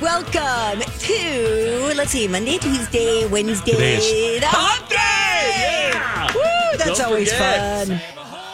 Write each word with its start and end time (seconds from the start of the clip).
Welcome 0.00 0.82
to 0.82 1.92
let's 1.96 2.10
see, 2.10 2.28
Monday, 2.28 2.58
Tuesday, 2.58 3.26
Wednesday. 3.28 4.38
Hump 4.42 4.88
Day! 4.90 5.90
Yeah! 5.94 6.32
Woo, 6.34 6.76
that's 6.78 6.98
Don't 6.98 7.06
always 7.08 7.32
forget. 7.32 7.88
fun. 7.88 8.00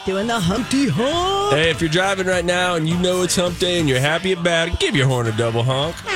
Doing 0.07 0.27
the 0.29 0.39
Humpty 0.39 0.89
Hump. 0.89 1.53
Hey, 1.55 1.71
if 1.71 1.81
you're 1.81 1.91
driving 1.91 2.27
right 2.29 2.45
now 2.45 2.77
and 2.77 2.89
you 2.89 2.97
know 2.99 3.23
it's 3.23 3.35
hump 3.37 3.59
day 3.59 3.81
and 3.81 3.89
you're 3.89 3.99
happy 4.01 4.33
about 4.33 4.69
it, 4.69 4.79
give 4.79 4.95
your 4.95 5.07
horn 5.09 5.27
a 5.27 5.33
double 5.37 5.63
honk. 5.65 5.97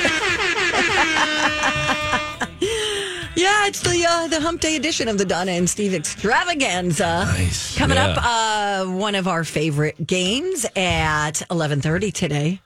Yeah, 3.35 3.67
it's 3.67 3.81
the 3.81 4.03
uh, 4.03 4.27
the 4.29 4.41
Hump 4.41 4.61
Day 4.61 4.75
edition 4.77 5.07
of 5.07 5.19
the 5.19 5.25
Donna 5.25 5.51
and 5.51 5.69
Steve 5.69 5.93
Extravaganza. 5.93 7.25
Nice. 7.27 7.77
Coming 7.77 7.97
Yeah. 7.97 8.07
up, 8.07 8.17
uh, 8.25 8.91
one 8.91 9.13
of 9.13 9.27
our 9.27 9.43
favorite 9.43 10.07
games 10.07 10.65
at 10.75 11.43
eleven 11.51 11.79
thirty 11.79 12.11
today. 12.11 12.61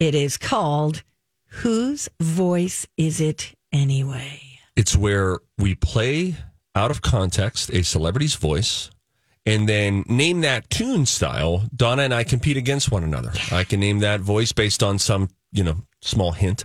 It 0.00 0.14
is 0.14 0.38
called 0.38 1.02
"Whose 1.48 2.08
Voice 2.20 2.86
Is 2.96 3.20
It 3.20 3.52
Anyway?" 3.72 4.40
It's 4.76 4.96
where 4.96 5.38
we 5.56 5.74
play 5.74 6.36
out 6.74 6.90
of 6.90 7.02
context 7.02 7.70
a 7.70 7.82
celebrity's 7.82 8.36
voice 8.36 8.90
and 9.44 9.68
then 9.68 10.04
name 10.08 10.42
that 10.42 10.70
tune 10.70 11.04
style. 11.06 11.68
Donna 11.74 12.02
and 12.02 12.14
I 12.14 12.22
compete 12.24 12.56
against 12.56 12.90
one 12.92 13.02
another. 13.02 13.32
I 13.50 13.64
can 13.64 13.80
name 13.80 13.98
that 14.00 14.20
voice 14.20 14.52
based 14.52 14.82
on 14.82 14.98
some, 14.98 15.30
you 15.50 15.64
know, 15.64 15.78
small 16.00 16.32
hint 16.32 16.64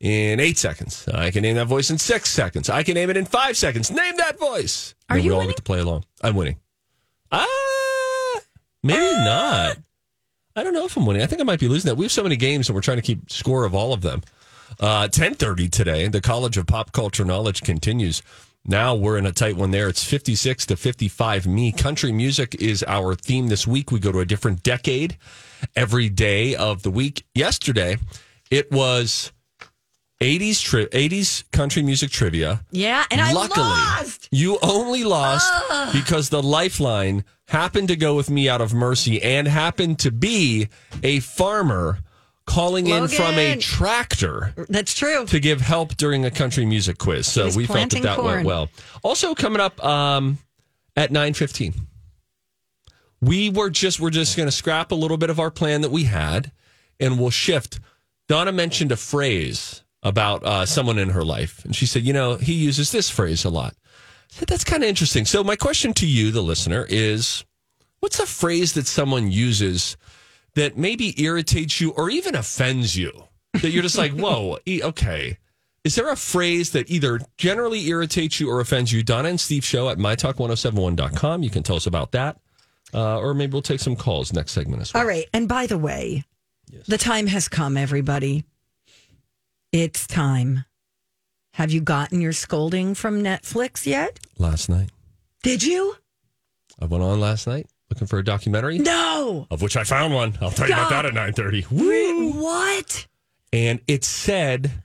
in 0.00 0.40
eight 0.40 0.58
seconds. 0.58 1.06
I 1.08 1.30
can 1.30 1.42
name 1.42 1.54
that 1.56 1.66
voice 1.68 1.90
in 1.90 1.98
six 1.98 2.30
seconds. 2.30 2.68
I 2.68 2.82
can 2.82 2.94
name 2.94 3.10
it 3.10 3.16
in 3.16 3.24
five 3.26 3.56
seconds. 3.56 3.90
Name 3.90 4.16
that 4.16 4.38
voice. 4.38 4.94
Are 5.08 5.16
And 5.16 5.24
you 5.24 5.30
we 5.30 5.34
all 5.34 5.38
winning? 5.40 5.50
get 5.50 5.56
to 5.58 5.62
play 5.62 5.78
along. 5.80 6.04
I'm 6.22 6.34
winning. 6.34 6.56
Ah, 7.30 8.40
maybe 8.82 9.00
not. 9.24 9.76
I 10.58 10.64
don't 10.64 10.72
know 10.72 10.86
if 10.86 10.96
I'm 10.96 11.06
winning. 11.06 11.22
I 11.22 11.26
think 11.26 11.40
I 11.40 11.44
might 11.44 11.60
be 11.60 11.68
losing 11.68 11.88
that. 11.88 11.94
We 11.94 12.04
have 12.04 12.12
so 12.12 12.24
many 12.24 12.34
games 12.34 12.68
and 12.68 12.74
we're 12.74 12.82
trying 12.82 12.96
to 12.96 13.02
keep 13.02 13.30
score 13.30 13.64
of 13.64 13.76
all 13.76 13.92
of 13.92 14.00
them. 14.00 14.22
Uh, 14.80 15.06
1030 15.06 15.68
today, 15.68 16.08
the 16.08 16.20
College 16.20 16.56
of 16.56 16.66
Pop 16.66 16.90
Culture 16.90 17.24
Knowledge 17.24 17.62
continues. 17.62 18.22
Now 18.64 18.96
we're 18.96 19.16
in 19.16 19.24
a 19.24 19.32
tight 19.32 19.56
one 19.56 19.70
there. 19.70 19.88
It's 19.88 20.02
56 20.02 20.66
to 20.66 20.76
55 20.76 21.46
me. 21.46 21.70
Country 21.70 22.10
music 22.10 22.56
is 22.56 22.84
our 22.88 23.14
theme 23.14 23.46
this 23.46 23.68
week. 23.68 23.92
We 23.92 24.00
go 24.00 24.10
to 24.10 24.18
a 24.18 24.26
different 24.26 24.64
decade 24.64 25.16
every 25.76 26.08
day 26.08 26.56
of 26.56 26.82
the 26.82 26.90
week. 26.90 27.24
Yesterday, 27.34 27.98
it 28.50 28.70
was 28.72 29.32
80s 30.20 30.62
tri- 30.62 30.86
80s 30.86 31.44
country 31.52 31.82
music 31.82 32.10
trivia. 32.10 32.64
Yeah, 32.70 33.04
and 33.10 33.20
I 33.20 33.32
Luckily, 33.32 33.64
lost. 33.66 34.28
you 34.32 34.58
only 34.62 35.04
lost 35.04 35.48
because 35.92 36.28
the 36.30 36.42
lifeline 36.42 37.24
happened 37.46 37.88
to 37.88 37.96
go 37.96 38.14
with 38.16 38.28
me 38.28 38.48
out 38.48 38.60
of 38.60 38.74
mercy 38.74 39.22
and 39.22 39.46
happened 39.46 40.00
to 40.00 40.10
be 40.10 40.68
a 41.02 41.20
farmer 41.20 41.98
calling 42.46 42.86
in 42.88 43.06
from 43.08 43.34
a 43.34 43.56
tractor 43.56 44.54
That's 44.68 44.94
true. 44.94 45.24
to 45.26 45.38
give 45.38 45.60
help 45.60 45.96
during 45.96 46.24
a 46.24 46.30
country 46.30 46.64
music 46.64 46.98
quiz. 46.98 47.26
So 47.26 47.50
we 47.54 47.66
felt 47.66 47.90
that 47.90 48.02
that 48.02 48.16
corn. 48.16 48.34
went 48.36 48.46
well. 48.46 48.68
Also 49.04 49.34
coming 49.34 49.60
up 49.60 49.82
um, 49.84 50.38
at 50.96 51.10
9:15. 51.10 51.74
We 53.20 53.50
were 53.50 53.70
just 53.70 54.00
we're 54.00 54.10
just 54.10 54.36
going 54.36 54.46
to 54.48 54.52
scrap 54.54 54.92
a 54.92 54.94
little 54.94 55.16
bit 55.16 55.30
of 55.30 55.38
our 55.40 55.50
plan 55.50 55.80
that 55.82 55.90
we 55.90 56.04
had 56.04 56.50
and 57.00 57.18
we'll 57.20 57.30
shift. 57.30 57.80
Donna 58.28 58.52
mentioned 58.52 58.92
a 58.92 58.96
phrase 58.96 59.82
about 60.08 60.42
uh, 60.44 60.66
someone 60.66 60.98
in 60.98 61.10
her 61.10 61.24
life 61.24 61.64
and 61.64 61.76
she 61.76 61.86
said, 61.86 62.02
"You 62.02 62.12
know, 62.12 62.36
he 62.36 62.54
uses 62.54 62.90
this 62.90 63.10
phrase 63.10 63.44
a 63.44 63.50
lot." 63.50 63.74
I 64.30 64.34
said, 64.34 64.48
That's 64.48 64.64
kind 64.64 64.82
of 64.82 64.88
interesting. 64.88 65.24
So 65.24 65.42
my 65.42 65.56
question 65.56 65.92
to 65.94 66.06
you 66.06 66.30
the 66.30 66.42
listener 66.42 66.86
is 66.88 67.44
what's 68.00 68.18
a 68.18 68.26
phrase 68.26 68.74
that 68.74 68.86
someone 68.86 69.30
uses 69.30 69.96
that 70.54 70.76
maybe 70.76 71.20
irritates 71.22 71.80
you 71.80 71.90
or 71.92 72.10
even 72.10 72.34
offends 72.34 72.96
you? 72.96 73.24
That 73.54 73.70
you're 73.70 73.82
just 73.82 73.98
like, 73.98 74.12
whoa, 74.16 74.58
e- 74.66 74.82
okay. 74.82 75.38
Is 75.84 75.94
there 75.94 76.10
a 76.10 76.16
phrase 76.16 76.72
that 76.72 76.90
either 76.90 77.20
generally 77.38 77.86
irritates 77.88 78.40
you 78.40 78.50
or 78.50 78.60
offends 78.60 78.92
you? 78.92 79.02
Donna 79.02 79.30
and 79.30 79.40
Steve 79.40 79.64
show 79.64 79.88
at 79.88 79.96
mytalk1071.com. 79.96 81.42
You 81.42 81.50
can 81.50 81.62
tell 81.62 81.76
us 81.76 81.86
about 81.86 82.12
that. 82.12 82.38
Uh, 82.92 83.18
or 83.18 83.34
maybe 83.34 83.52
we'll 83.52 83.62
take 83.62 83.80
some 83.80 83.96
calls 83.96 84.32
next 84.32 84.52
segment 84.52 84.82
as 84.82 84.92
well. 84.92 85.02
All 85.02 85.08
right. 85.08 85.26
And 85.32 85.48
by 85.48 85.66
the 85.66 85.78
way, 85.78 86.24
the 86.86 86.98
time 86.98 87.26
has 87.26 87.48
come, 87.48 87.76
everybody. 87.76 88.44
It's 89.78 90.08
time. 90.08 90.64
Have 91.52 91.70
you 91.70 91.80
gotten 91.80 92.20
your 92.20 92.32
scolding 92.32 92.96
from 92.96 93.22
Netflix 93.22 93.86
yet? 93.86 94.18
Last 94.36 94.68
night. 94.68 94.90
Did 95.44 95.62
you? 95.62 95.94
I 96.80 96.86
went 96.86 97.04
on 97.04 97.20
last 97.20 97.46
night 97.46 97.68
looking 97.88 98.08
for 98.08 98.18
a 98.18 98.24
documentary. 98.24 98.80
No. 98.80 99.46
Of 99.52 99.62
which 99.62 99.76
I 99.76 99.84
found 99.84 100.12
one. 100.14 100.36
I'll 100.40 100.50
tell 100.50 100.66
you 100.66 100.74
about 100.74 100.90
that 100.90 101.06
at 101.06 101.14
9.30. 101.14 101.66
Re- 101.70 102.32
What? 102.32 103.06
and 103.52 103.78
it 103.86 104.02
said 104.02 104.82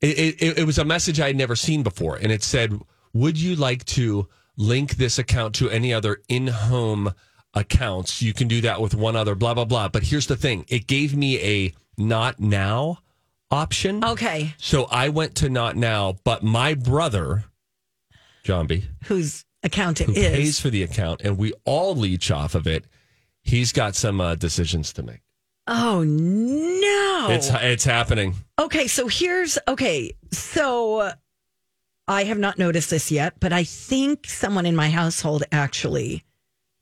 it, 0.00 0.18
it, 0.42 0.58
it 0.58 0.66
was 0.66 0.78
a 0.78 0.84
message 0.84 1.20
I 1.20 1.28
had 1.28 1.36
never 1.36 1.54
seen 1.54 1.84
before, 1.84 2.16
and 2.16 2.32
it 2.32 2.42
said, 2.42 2.76
"Would 3.12 3.38
you 3.38 3.54
like 3.54 3.84
to 3.84 4.26
link 4.56 4.96
this 4.96 5.16
account 5.16 5.54
to 5.56 5.70
any 5.70 5.94
other 5.94 6.22
in-home 6.28 7.14
accounts? 7.54 8.20
You 8.20 8.32
can 8.34 8.48
do 8.48 8.62
that 8.62 8.80
with 8.80 8.96
one 8.96 9.14
other, 9.14 9.36
blah 9.36 9.54
blah 9.54 9.64
blah." 9.64 9.88
But 9.90 10.02
here's 10.02 10.26
the 10.26 10.36
thing: 10.36 10.64
it 10.66 10.88
gave 10.88 11.14
me 11.16 11.38
a 11.40 11.72
not 11.96 12.40
now 12.40 12.98
option. 13.50 14.04
Okay. 14.04 14.54
So 14.58 14.84
I 14.84 15.08
went 15.08 15.34
to 15.36 15.48
not 15.48 15.76
now, 15.76 16.16
but 16.24 16.42
my 16.42 16.74
brother, 16.74 17.44
John 18.44 18.66
B, 18.66 18.84
Whose 19.04 19.44
account 19.62 20.00
it 20.00 20.06
who 20.06 20.12
is? 20.12 20.28
pays 20.30 20.60
for 20.60 20.70
the 20.70 20.82
account, 20.82 21.20
and 21.22 21.36
we 21.38 21.52
all 21.64 21.94
leech 21.94 22.30
off 22.30 22.54
of 22.54 22.66
it. 22.66 22.84
He's 23.42 23.72
got 23.72 23.94
some 23.94 24.20
uh, 24.20 24.34
decisions 24.34 24.92
to 24.94 25.02
make. 25.02 25.20
Oh 25.66 26.02
no. 26.04 27.28
It's 27.30 27.48
it's 27.50 27.84
happening. 27.84 28.34
Okay, 28.58 28.86
so 28.86 29.08
here's 29.08 29.58
okay. 29.68 30.12
So 30.32 30.98
uh, 31.00 31.12
I 32.08 32.24
have 32.24 32.38
not 32.38 32.58
noticed 32.58 32.90
this 32.90 33.10
yet, 33.10 33.34
but 33.40 33.52
I 33.52 33.64
think 33.64 34.26
someone 34.26 34.66
in 34.66 34.74
my 34.74 34.90
household 34.90 35.44
actually 35.52 36.24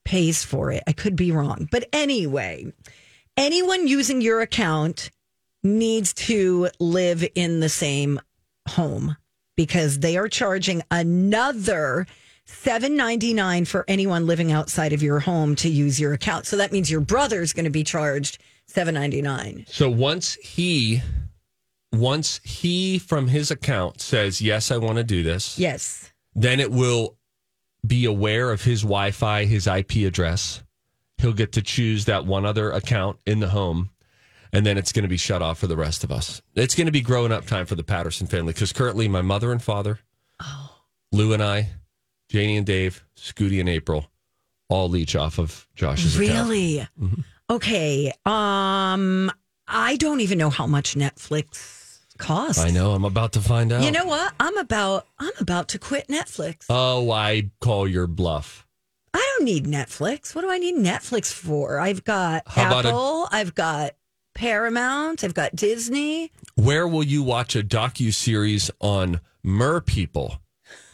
pays 0.05 0.43
for 0.45 0.73
it. 0.73 0.83
I 0.87 0.93
could 0.93 1.17
be 1.17 1.33
wrong. 1.33 1.69
But 1.71 1.89
anyway, 1.93 2.73
anyone 3.37 3.87
using 3.87 4.21
your 4.23 4.41
account 4.41 5.11
needs 5.63 6.13
to 6.15 6.69
live 6.79 7.27
in 7.35 7.61
the 7.61 7.69
same 7.69 8.21
home 8.69 9.17
because 9.56 9.99
they 10.00 10.17
are 10.17 10.29
charging 10.29 10.82
another 10.91 12.06
7.99 12.47 13.67
for 13.67 13.85
anyone 13.88 14.27
living 14.27 14.53
outside 14.53 14.93
of 14.93 15.03
your 15.03 15.21
home 15.21 15.55
to 15.56 15.69
use 15.69 15.99
your 16.00 16.12
account. 16.12 16.47
So 16.47 16.56
that 16.56 16.73
means 16.73 16.91
your 16.91 17.00
brother's 17.00 17.53
going 17.53 17.65
to 17.65 17.71
be 17.71 17.85
charged 17.85 18.38
7.99. 18.73 19.69
So 19.69 19.91
once 19.91 20.35
he, 20.35 21.03
once 21.93 22.41
he 22.44 22.99
from 22.99 23.29
his 23.29 23.50
account 23.50 24.00
says 24.00 24.41
yes, 24.41 24.71
I 24.71 24.77
want 24.79 24.97
to 24.99 25.05
do 25.05 25.23
this, 25.23 25.59
Yes. 25.59 26.11
then 26.35 26.61
it 26.61 26.71
will 26.71 27.17
be 27.87 28.05
aware 28.05 28.50
of 28.50 28.62
his 28.62 28.82
Wi-Fi, 28.82 29.44
his 29.44 29.67
IP 29.67 29.97
address. 30.06 30.62
He'll 31.19 31.32
get 31.32 31.53
to 31.53 31.62
choose 31.62 32.05
that 32.05 32.27
one 32.27 32.44
other 32.47 32.71
account 32.71 33.19
in 33.27 33.41
the 33.41 33.49
home, 33.49 33.91
and 34.53 34.65
then 34.65 34.79
it's 34.79 34.93
going 34.93 35.03
to 35.03 35.09
be 35.09 35.17
shut 35.17 35.43
off 35.43 35.59
for 35.59 35.67
the 35.67 35.77
rest 35.77 36.05
of 36.05 36.12
us. 36.12 36.43
It's 36.55 36.75
going 36.75 36.87
to 36.87 36.93
be 36.93 37.00
growing 37.00 37.33
up 37.33 37.47
time 37.47 37.67
for 37.67 37.75
the 37.75 37.85
Patterson 37.85 38.27
family 38.27 38.53
because 38.53 38.73
currently 38.73 39.09
my 39.09 39.23
mother 39.23 39.53
and 39.53 39.62
father, 39.62 39.99
Lou 41.12 41.33
and 41.33 41.43
I, 41.43 41.71
Janie 42.29 42.56
and 42.56 42.67
Dave, 42.67 43.05
Scooty 43.17 43.61
and 43.61 43.69
April, 43.69 44.11
all 44.69 44.89
leech 44.89 45.17
off 45.17 45.39
of 45.39 45.67
Josh's 45.75 46.19
account. 46.19 46.49
Really? 46.49 46.87
Okay. 47.50 48.12
Um 48.27 49.31
I 49.67 49.97
don't 49.97 50.21
even 50.21 50.39
know 50.39 50.51
how 50.51 50.67
much 50.67 50.94
Netflix 50.94 51.99
costs. 52.19 52.59
I 52.62 52.71
know. 52.71 52.93
I'm 52.93 53.05
about 53.05 53.33
to 53.33 53.41
find 53.41 53.73
out. 53.73 53.83
You 53.83 53.91
know 53.91 54.05
what? 54.05 54.33
I'm 54.41 54.56
about 54.59 55.06
I'm 55.19 55.33
about 55.41 55.69
to 55.69 55.79
quit 55.79 56.09
Netflix. 56.09 56.67
Oh, 56.69 57.11
I 57.11 57.51
call 57.61 57.89
your 57.89 58.06
bluff. 58.06 58.67
I 59.15 59.35
don't 59.37 59.44
need 59.44 59.67
Netflix. 59.67 60.35
What 60.35 60.43
do 60.43 60.51
I 60.51 60.59
need 60.59 60.77
Netflix 60.77 61.33
for? 61.33 61.79
I've 61.81 62.05
got 62.05 62.43
How 62.47 62.79
Apple. 62.81 63.29
I've 63.31 63.55
got 63.55 63.93
Paramount. 64.38 65.25
I've 65.25 65.35
got 65.35 65.56
Disney. 65.56 66.31
Where 66.55 66.87
will 66.87 67.02
you 67.02 67.25
watch 67.25 67.56
a 67.56 67.62
docu 67.64 68.14
series 68.14 68.70
on 68.79 69.20
mer 69.43 69.81
people? 69.81 70.40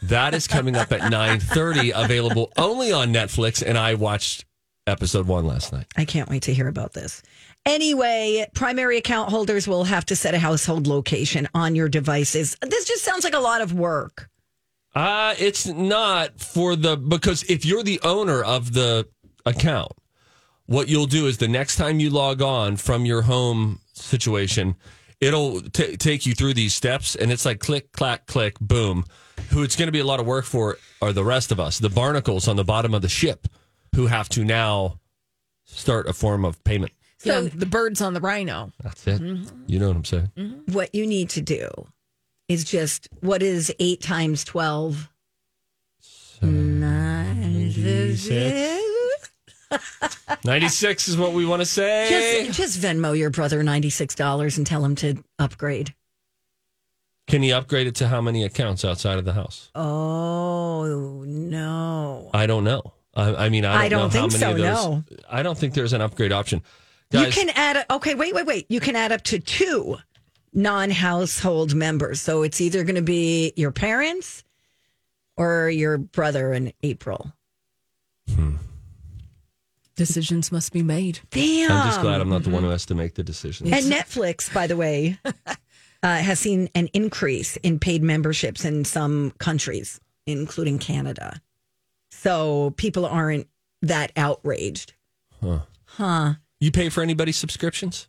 That 0.01 0.33
is 0.33 0.47
coming 0.47 0.75
up 0.75 0.91
at 0.91 1.01
9:30 1.11 1.91
available 1.93 2.51
only 2.57 2.91
on 2.91 3.13
Netflix 3.13 3.61
and 3.63 3.77
I 3.77 3.93
watched 3.93 4.45
episode 4.87 5.27
1 5.27 5.45
last 5.45 5.71
night. 5.71 5.85
I 5.95 6.05
can't 6.05 6.27
wait 6.27 6.41
to 6.43 6.53
hear 6.55 6.67
about 6.67 6.93
this. 6.93 7.21
Anyway, 7.67 8.47
primary 8.55 8.97
account 8.97 9.29
holders 9.29 9.67
will 9.67 9.83
have 9.83 10.05
to 10.07 10.15
set 10.15 10.33
a 10.33 10.39
household 10.39 10.87
location 10.87 11.47
on 11.53 11.75
your 11.75 11.87
devices. 11.87 12.57
This 12.61 12.85
just 12.85 13.03
sounds 13.03 13.23
like 13.23 13.35
a 13.35 13.39
lot 13.39 13.61
of 13.61 13.73
work. 13.73 14.27
Uh 14.95 15.35
it's 15.37 15.67
not 15.67 16.39
for 16.39 16.75
the 16.75 16.97
because 16.97 17.43
if 17.43 17.63
you're 17.63 17.83
the 17.83 17.99
owner 18.01 18.43
of 18.43 18.73
the 18.73 19.07
account, 19.45 19.91
what 20.65 20.87
you'll 20.87 21.05
do 21.05 21.27
is 21.27 21.37
the 21.37 21.47
next 21.47 21.75
time 21.75 21.99
you 21.99 22.09
log 22.09 22.41
on 22.41 22.77
from 22.77 23.05
your 23.05 23.23
home 23.23 23.79
situation, 23.93 24.75
it'll 25.21 25.61
t- 25.61 25.97
take 25.97 26.25
you 26.25 26.33
through 26.33 26.53
these 26.53 26.73
steps 26.73 27.15
and 27.15 27.31
it's 27.31 27.45
like 27.45 27.59
click 27.59 27.91
clack 27.91 28.25
click 28.25 28.59
boom. 28.59 29.05
Who 29.49 29.63
it's 29.63 29.75
going 29.75 29.87
to 29.87 29.91
be 29.91 29.99
a 29.99 30.05
lot 30.05 30.19
of 30.19 30.25
work 30.25 30.45
for 30.45 30.77
are 31.01 31.13
the 31.13 31.23
rest 31.23 31.51
of 31.51 31.59
us, 31.59 31.77
the 31.79 31.89
barnacles 31.89 32.47
on 32.47 32.55
the 32.55 32.63
bottom 32.63 32.93
of 32.93 33.01
the 33.01 33.09
ship 33.09 33.47
who 33.95 34.07
have 34.07 34.27
to 34.29 34.43
now 34.43 34.99
start 35.65 36.07
a 36.07 36.13
form 36.13 36.45
of 36.45 36.63
payment. 36.63 36.91
So 37.17 37.47
the 37.47 37.65
birds 37.65 38.01
on 38.01 38.13
the 38.13 38.21
rhino. 38.21 38.71
That's 38.83 39.07
it. 39.07 39.21
Mm-hmm. 39.21 39.63
You 39.67 39.79
know 39.79 39.87
what 39.87 39.97
I'm 39.97 40.05
saying? 40.05 40.31
Mm-hmm. 40.37 40.73
What 40.73 40.93
you 40.93 41.07
need 41.07 41.29
to 41.31 41.41
do 41.41 41.69
is 42.47 42.63
just 42.63 43.09
what 43.21 43.41
is 43.41 43.73
eight 43.79 44.01
times 44.01 44.43
12? 44.43 45.09
Nine. 46.41 47.71
96 50.43 51.07
is 51.07 51.17
what 51.17 51.33
we 51.33 51.45
want 51.45 51.61
to 51.61 51.65
say. 51.65 52.45
Just, 52.47 52.57
just 52.57 52.79
Venmo 52.79 53.17
your 53.17 53.29
brother 53.29 53.63
$96 53.63 54.57
and 54.57 54.67
tell 54.67 54.83
him 54.83 54.95
to 54.95 55.23
upgrade. 55.39 55.93
Can 57.27 57.41
he 57.41 57.51
upgrade 57.51 57.87
it 57.87 57.95
to 57.95 58.07
how 58.07 58.21
many 58.21 58.43
accounts 58.43 58.85
outside 58.85 59.17
of 59.17 59.25
the 59.25 59.33
house? 59.33 59.71
Oh, 59.73 61.23
no. 61.25 62.29
I 62.33 62.45
don't 62.45 62.63
know. 62.63 62.93
I, 63.15 63.45
I 63.45 63.49
mean, 63.49 63.65
I 63.65 63.73
don't, 63.73 63.81
I 63.81 63.89
don't 63.89 64.13
know 64.13 64.21
how 64.21 64.29
think 64.29 64.41
many 64.41 64.63
so, 64.63 65.01
those. 65.09 65.19
I 65.29 65.41
don't 65.41 65.57
think 65.57 65.73
there's 65.73 65.93
an 65.93 66.01
upgrade 66.01 66.31
option. 66.31 66.61
You 67.11 67.27
can 67.27 67.49
add, 67.55 67.85
okay, 67.89 68.13
wait, 68.13 68.33
wait, 68.33 68.45
wait. 68.45 68.65
You 68.69 68.79
can 68.79 68.95
add 68.95 69.11
up 69.11 69.21
to 69.23 69.39
two 69.39 69.97
non 70.53 70.89
household 70.89 71.73
members. 71.73 72.21
So 72.21 72.43
it's 72.43 72.59
either 72.61 72.83
going 72.83 72.95
to 72.95 73.01
be 73.01 73.53
your 73.55 73.71
parents 73.71 74.43
or 75.37 75.69
your 75.69 75.97
brother 75.97 76.53
in 76.53 76.73
April. 76.83 77.31
Hmm. 78.33 78.55
Decisions 79.95 80.51
must 80.51 80.73
be 80.73 80.83
made. 80.83 81.19
Damn. 81.31 81.71
I'm 81.71 81.87
just 81.87 82.01
glad 82.01 82.19
I'm 82.19 82.29
not 82.29 82.43
the 82.43 82.49
one 82.49 82.63
who 82.63 82.69
has 82.69 82.85
to 82.87 82.95
make 82.95 83.15
the 83.15 83.23
decisions. 83.23 83.71
And 83.71 83.85
Netflix, 83.85 84.53
by 84.53 84.67
the 84.67 84.75
way, 84.75 85.17
uh, 85.25 85.55
has 86.03 86.39
seen 86.39 86.69
an 86.75 86.87
increase 86.93 87.55
in 87.57 87.79
paid 87.79 88.03
memberships 88.03 88.65
in 88.65 88.83
some 88.83 89.31
countries, 89.37 89.99
including 90.25 90.79
Canada. 90.79 91.41
So 92.11 92.73
people 92.77 93.05
aren't 93.05 93.47
that 93.81 94.11
outraged. 94.17 94.93
Huh. 95.41 95.59
Huh. 95.85 96.33
You 96.59 96.71
pay 96.71 96.89
for 96.89 97.01
anybody's 97.01 97.37
subscriptions? 97.37 98.07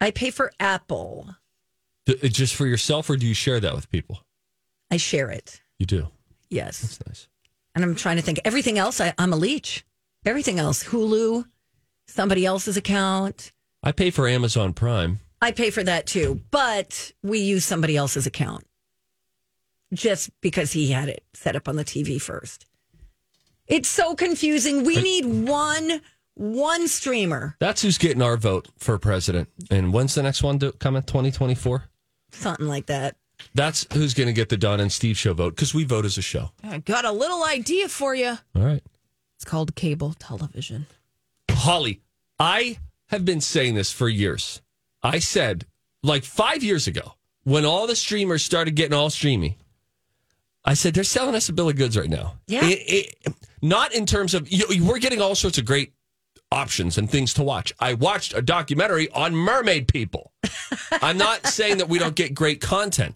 I 0.00 0.10
pay 0.10 0.30
for 0.30 0.52
Apple. 0.60 1.34
D- 2.06 2.16
uh, 2.22 2.28
just 2.28 2.54
for 2.54 2.66
yourself, 2.66 3.08
or 3.08 3.16
do 3.16 3.26
you 3.26 3.34
share 3.34 3.60
that 3.60 3.74
with 3.74 3.90
people? 3.90 4.20
I 4.90 4.96
share 4.96 5.30
it. 5.30 5.60
You 5.78 5.86
do. 5.86 6.08
Yes. 6.48 6.80
That's 6.80 7.06
nice. 7.06 7.28
And 7.74 7.84
I'm 7.84 7.94
trying 7.94 8.16
to 8.16 8.22
think 8.22 8.40
everything 8.44 8.78
else, 8.78 9.00
I, 9.00 9.14
I'm 9.16 9.32
a 9.32 9.36
leech. 9.36 9.84
Everything 10.24 10.58
else, 10.58 10.84
Hulu, 10.84 11.44
somebody 12.06 12.44
else's 12.44 12.76
account. 12.76 13.52
I 13.82 13.92
pay 13.92 14.10
for 14.10 14.28
Amazon 14.28 14.72
Prime. 14.72 15.20
I 15.40 15.52
pay 15.52 15.70
for 15.70 15.82
that 15.82 16.06
too, 16.06 16.40
but 16.50 17.12
we 17.22 17.38
use 17.38 17.64
somebody 17.64 17.96
else's 17.96 18.26
account 18.26 18.64
just 19.94 20.30
because 20.42 20.72
he 20.72 20.90
had 20.90 21.08
it 21.08 21.24
set 21.32 21.56
up 21.56 21.66
on 21.68 21.76
the 21.76 21.84
TV 21.84 22.20
first. 22.20 22.66
It's 23.66 23.88
so 23.88 24.14
confusing. 24.14 24.84
We 24.84 24.96
need 25.00 25.24
one 25.48 26.02
one 26.34 26.88
streamer, 26.88 27.54
That's 27.58 27.82
who's 27.82 27.98
getting 27.98 28.22
our 28.22 28.36
vote 28.38 28.68
for 28.78 28.98
president. 28.98 29.48
And 29.70 29.92
when's 29.92 30.14
the 30.14 30.22
next 30.22 30.42
one 30.42 30.58
to 30.60 30.72
come 30.72 30.96
in 30.96 31.02
2024? 31.02 31.84
something 32.32 32.66
like 32.66 32.86
that. 32.86 33.16
That's 33.54 33.86
who's 33.92 34.14
going 34.14 34.28
to 34.28 34.32
get 34.32 34.48
the 34.48 34.56
Don 34.56 34.80
and 34.80 34.90
Steve 34.92 35.18
show 35.18 35.34
vote 35.34 35.56
because 35.56 35.74
we 35.74 35.84
vote 35.84 36.04
as 36.04 36.16
a 36.16 36.22
show. 36.22 36.50
I 36.62 36.78
got 36.78 37.04
a 37.04 37.10
little 37.12 37.42
idea 37.44 37.88
for 37.88 38.14
you. 38.14 38.38
All 38.54 38.62
right. 38.62 38.82
It's 39.40 39.50
called 39.50 39.74
cable 39.74 40.12
television. 40.18 40.84
Holly, 41.50 42.02
I 42.38 42.76
have 43.06 43.24
been 43.24 43.40
saying 43.40 43.74
this 43.74 43.90
for 43.90 44.06
years. 44.06 44.60
I 45.02 45.18
said, 45.18 45.64
like 46.02 46.24
five 46.24 46.62
years 46.62 46.86
ago, 46.86 47.14
when 47.44 47.64
all 47.64 47.86
the 47.86 47.96
streamers 47.96 48.42
started 48.44 48.72
getting 48.74 48.92
all 48.92 49.08
streamy, 49.08 49.56
I 50.62 50.74
said, 50.74 50.92
they're 50.92 51.04
selling 51.04 51.34
us 51.34 51.48
a 51.48 51.54
bill 51.54 51.70
of 51.70 51.76
goods 51.76 51.96
right 51.96 52.10
now. 52.10 52.34
Yeah. 52.48 52.66
It- 52.66 53.14
it- 53.24 53.34
not 53.62 53.94
in 53.94 54.04
terms 54.04 54.34
of, 54.34 54.46
you 54.52 54.84
we're 54.84 54.98
getting 54.98 55.22
all 55.22 55.34
sorts 55.34 55.56
of 55.56 55.64
great 55.64 55.94
options 56.52 56.98
and 56.98 57.08
things 57.10 57.32
to 57.34 57.42
watch. 57.42 57.72
I 57.80 57.94
watched 57.94 58.34
a 58.34 58.42
documentary 58.42 59.08
on 59.12 59.34
mermaid 59.34 59.88
people. 59.88 60.32
I'm 61.00 61.16
not 61.16 61.46
saying 61.46 61.78
that 61.78 61.88
we 61.88 61.98
don't 61.98 62.14
get 62.14 62.34
great 62.34 62.60
content, 62.60 63.14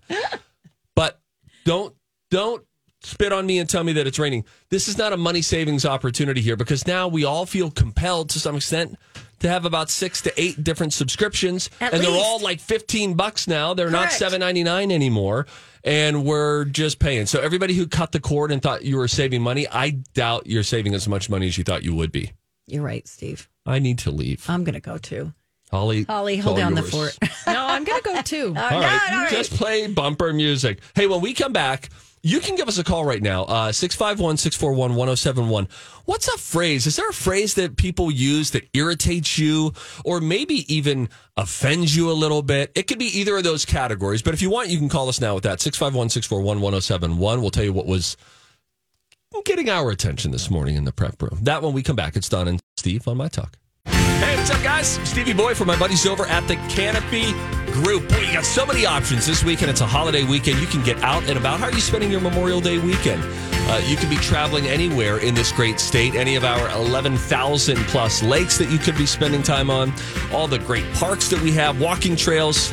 but 0.94 1.20
don't, 1.66 1.94
don't 2.30 2.64
spit 3.04 3.32
on 3.32 3.46
me 3.46 3.58
and 3.58 3.68
tell 3.68 3.84
me 3.84 3.92
that 3.94 4.06
it's 4.06 4.18
raining. 4.18 4.44
This 4.70 4.88
is 4.88 4.98
not 4.98 5.12
a 5.12 5.16
money 5.16 5.42
savings 5.42 5.84
opportunity 5.84 6.40
here 6.40 6.56
because 6.56 6.86
now 6.86 7.08
we 7.08 7.24
all 7.24 7.46
feel 7.46 7.70
compelled 7.70 8.30
to 8.30 8.40
some 8.40 8.56
extent 8.56 8.98
to 9.40 9.48
have 9.48 9.64
about 9.64 9.90
six 9.90 10.20
to 10.22 10.40
eight 10.40 10.64
different 10.64 10.92
subscriptions, 10.92 11.68
At 11.80 11.92
and 11.92 12.02
they're 12.02 12.10
all 12.10 12.40
like 12.40 12.60
fifteen 12.60 13.14
bucks 13.14 13.46
now. 13.46 13.74
They're 13.74 13.90
not 13.90 14.04
Correct. 14.04 14.14
seven 14.14 14.40
ninety 14.40 14.64
nine 14.64 14.90
anymore, 14.90 15.46
and 15.82 16.24
we're 16.24 16.64
just 16.64 16.98
paying. 16.98 17.26
So 17.26 17.40
everybody 17.40 17.74
who 17.74 17.86
cut 17.86 18.12
the 18.12 18.20
cord 18.20 18.50
and 18.52 18.62
thought 18.62 18.84
you 18.84 18.96
were 18.96 19.08
saving 19.08 19.42
money, 19.42 19.66
I 19.68 19.90
doubt 20.14 20.46
you're 20.46 20.62
saving 20.62 20.94
as 20.94 21.06
much 21.06 21.28
money 21.28 21.46
as 21.46 21.58
you 21.58 21.64
thought 21.64 21.82
you 21.82 21.94
would 21.94 22.10
be. 22.12 22.32
You're 22.66 22.82
right, 22.82 23.06
Steve. 23.06 23.48
I 23.66 23.78
need 23.78 23.98
to 24.00 24.10
leave. 24.10 24.48
I'm 24.48 24.64
going 24.64 24.74
to 24.74 24.80
go 24.80 24.96
too. 24.98 25.34
Holly, 25.70 26.04
Holly, 26.04 26.36
hold 26.36 26.58
all 26.58 26.64
down 26.64 26.74
the 26.74 26.82
fort. 26.82 27.18
No, 27.46 27.66
I'm 27.66 27.84
going 27.84 28.00
to 28.00 28.04
go 28.04 28.22
too. 28.22 28.46
All 28.48 28.54
right, 28.54 28.72
all 29.12 29.20
right. 29.22 29.28
just 29.30 29.52
play 29.52 29.86
bumper 29.86 30.32
music. 30.32 30.80
Hey, 30.94 31.06
when 31.06 31.20
we 31.20 31.34
come 31.34 31.52
back, 31.52 31.90
you 32.24 32.40
can 32.40 32.56
give 32.56 32.68
us 32.68 32.78
a 32.78 32.84
call 32.84 33.04
right 33.04 33.22
now, 33.22 33.44
uh, 33.44 33.70
651 33.70 34.38
641 34.38 34.94
1071. 34.96 35.68
What's 36.06 36.26
a 36.26 36.38
phrase? 36.38 36.86
Is 36.86 36.96
there 36.96 37.08
a 37.08 37.12
phrase 37.12 37.52
that 37.54 37.76
people 37.76 38.10
use 38.10 38.50
that 38.52 38.66
irritates 38.72 39.38
you 39.38 39.74
or 40.06 40.20
maybe 40.20 40.64
even 40.74 41.10
offends 41.36 41.94
you 41.94 42.10
a 42.10 42.14
little 42.14 42.40
bit? 42.40 42.72
It 42.74 42.86
could 42.86 42.98
be 42.98 43.18
either 43.18 43.36
of 43.36 43.44
those 43.44 43.66
categories, 43.66 44.22
but 44.22 44.32
if 44.32 44.40
you 44.40 44.48
want, 44.48 44.70
you 44.70 44.78
can 44.78 44.88
call 44.88 45.10
us 45.10 45.20
now 45.20 45.34
with 45.34 45.44
that 45.44 45.60
651 45.60 46.08
641 46.08 46.62
1071. 46.62 47.42
We'll 47.42 47.50
tell 47.50 47.62
you 47.62 47.74
what 47.74 47.86
was 47.86 48.16
getting 49.44 49.68
our 49.68 49.90
attention 49.90 50.30
this 50.30 50.50
morning 50.50 50.76
in 50.76 50.84
the 50.84 50.92
prep 50.92 51.20
room. 51.20 51.40
That 51.42 51.62
when 51.62 51.74
we 51.74 51.82
come 51.82 51.96
back, 51.96 52.16
it's 52.16 52.30
Don 52.30 52.48
and 52.48 52.58
Steve 52.78 53.06
on 53.06 53.18
My 53.18 53.28
Talk. 53.28 53.58
Hey, 53.84 54.34
what's 54.36 54.50
up, 54.50 54.62
guys? 54.62 54.98
Stevie 55.06 55.34
Boy 55.34 55.54
for 55.54 55.66
my 55.66 55.78
buddies 55.78 56.06
over 56.06 56.24
at 56.24 56.48
the 56.48 56.56
Canopy 56.70 57.34
Group. 57.74 58.08
Boy, 58.08 58.20
you 58.20 58.32
got 58.32 58.44
so 58.44 58.64
many 58.64 58.86
options 58.86 59.26
this 59.26 59.42
weekend. 59.42 59.68
It's 59.68 59.80
a 59.80 59.86
holiday 59.86 60.22
weekend. 60.22 60.60
You 60.60 60.66
can 60.68 60.80
get 60.84 60.96
out 61.02 61.24
and 61.24 61.36
about. 61.36 61.58
How 61.58 61.66
are 61.66 61.72
you 61.72 61.80
spending 61.80 62.08
your 62.08 62.20
Memorial 62.20 62.60
Day 62.60 62.78
weekend? 62.78 63.20
Uh, 63.68 63.82
you 63.84 63.96
could 63.96 64.08
be 64.08 64.16
traveling 64.16 64.68
anywhere 64.68 65.18
in 65.18 65.34
this 65.34 65.50
great 65.50 65.80
state. 65.80 66.14
Any 66.14 66.36
of 66.36 66.44
our 66.44 66.70
11,000 66.70 67.76
plus 67.88 68.22
lakes 68.22 68.58
that 68.58 68.70
you 68.70 68.78
could 68.78 68.96
be 68.96 69.06
spending 69.06 69.42
time 69.42 69.70
on. 69.70 69.92
All 70.32 70.46
the 70.46 70.60
great 70.60 70.84
parks 70.92 71.28
that 71.30 71.40
we 71.40 71.50
have, 71.52 71.80
walking 71.80 72.14
trails. 72.14 72.72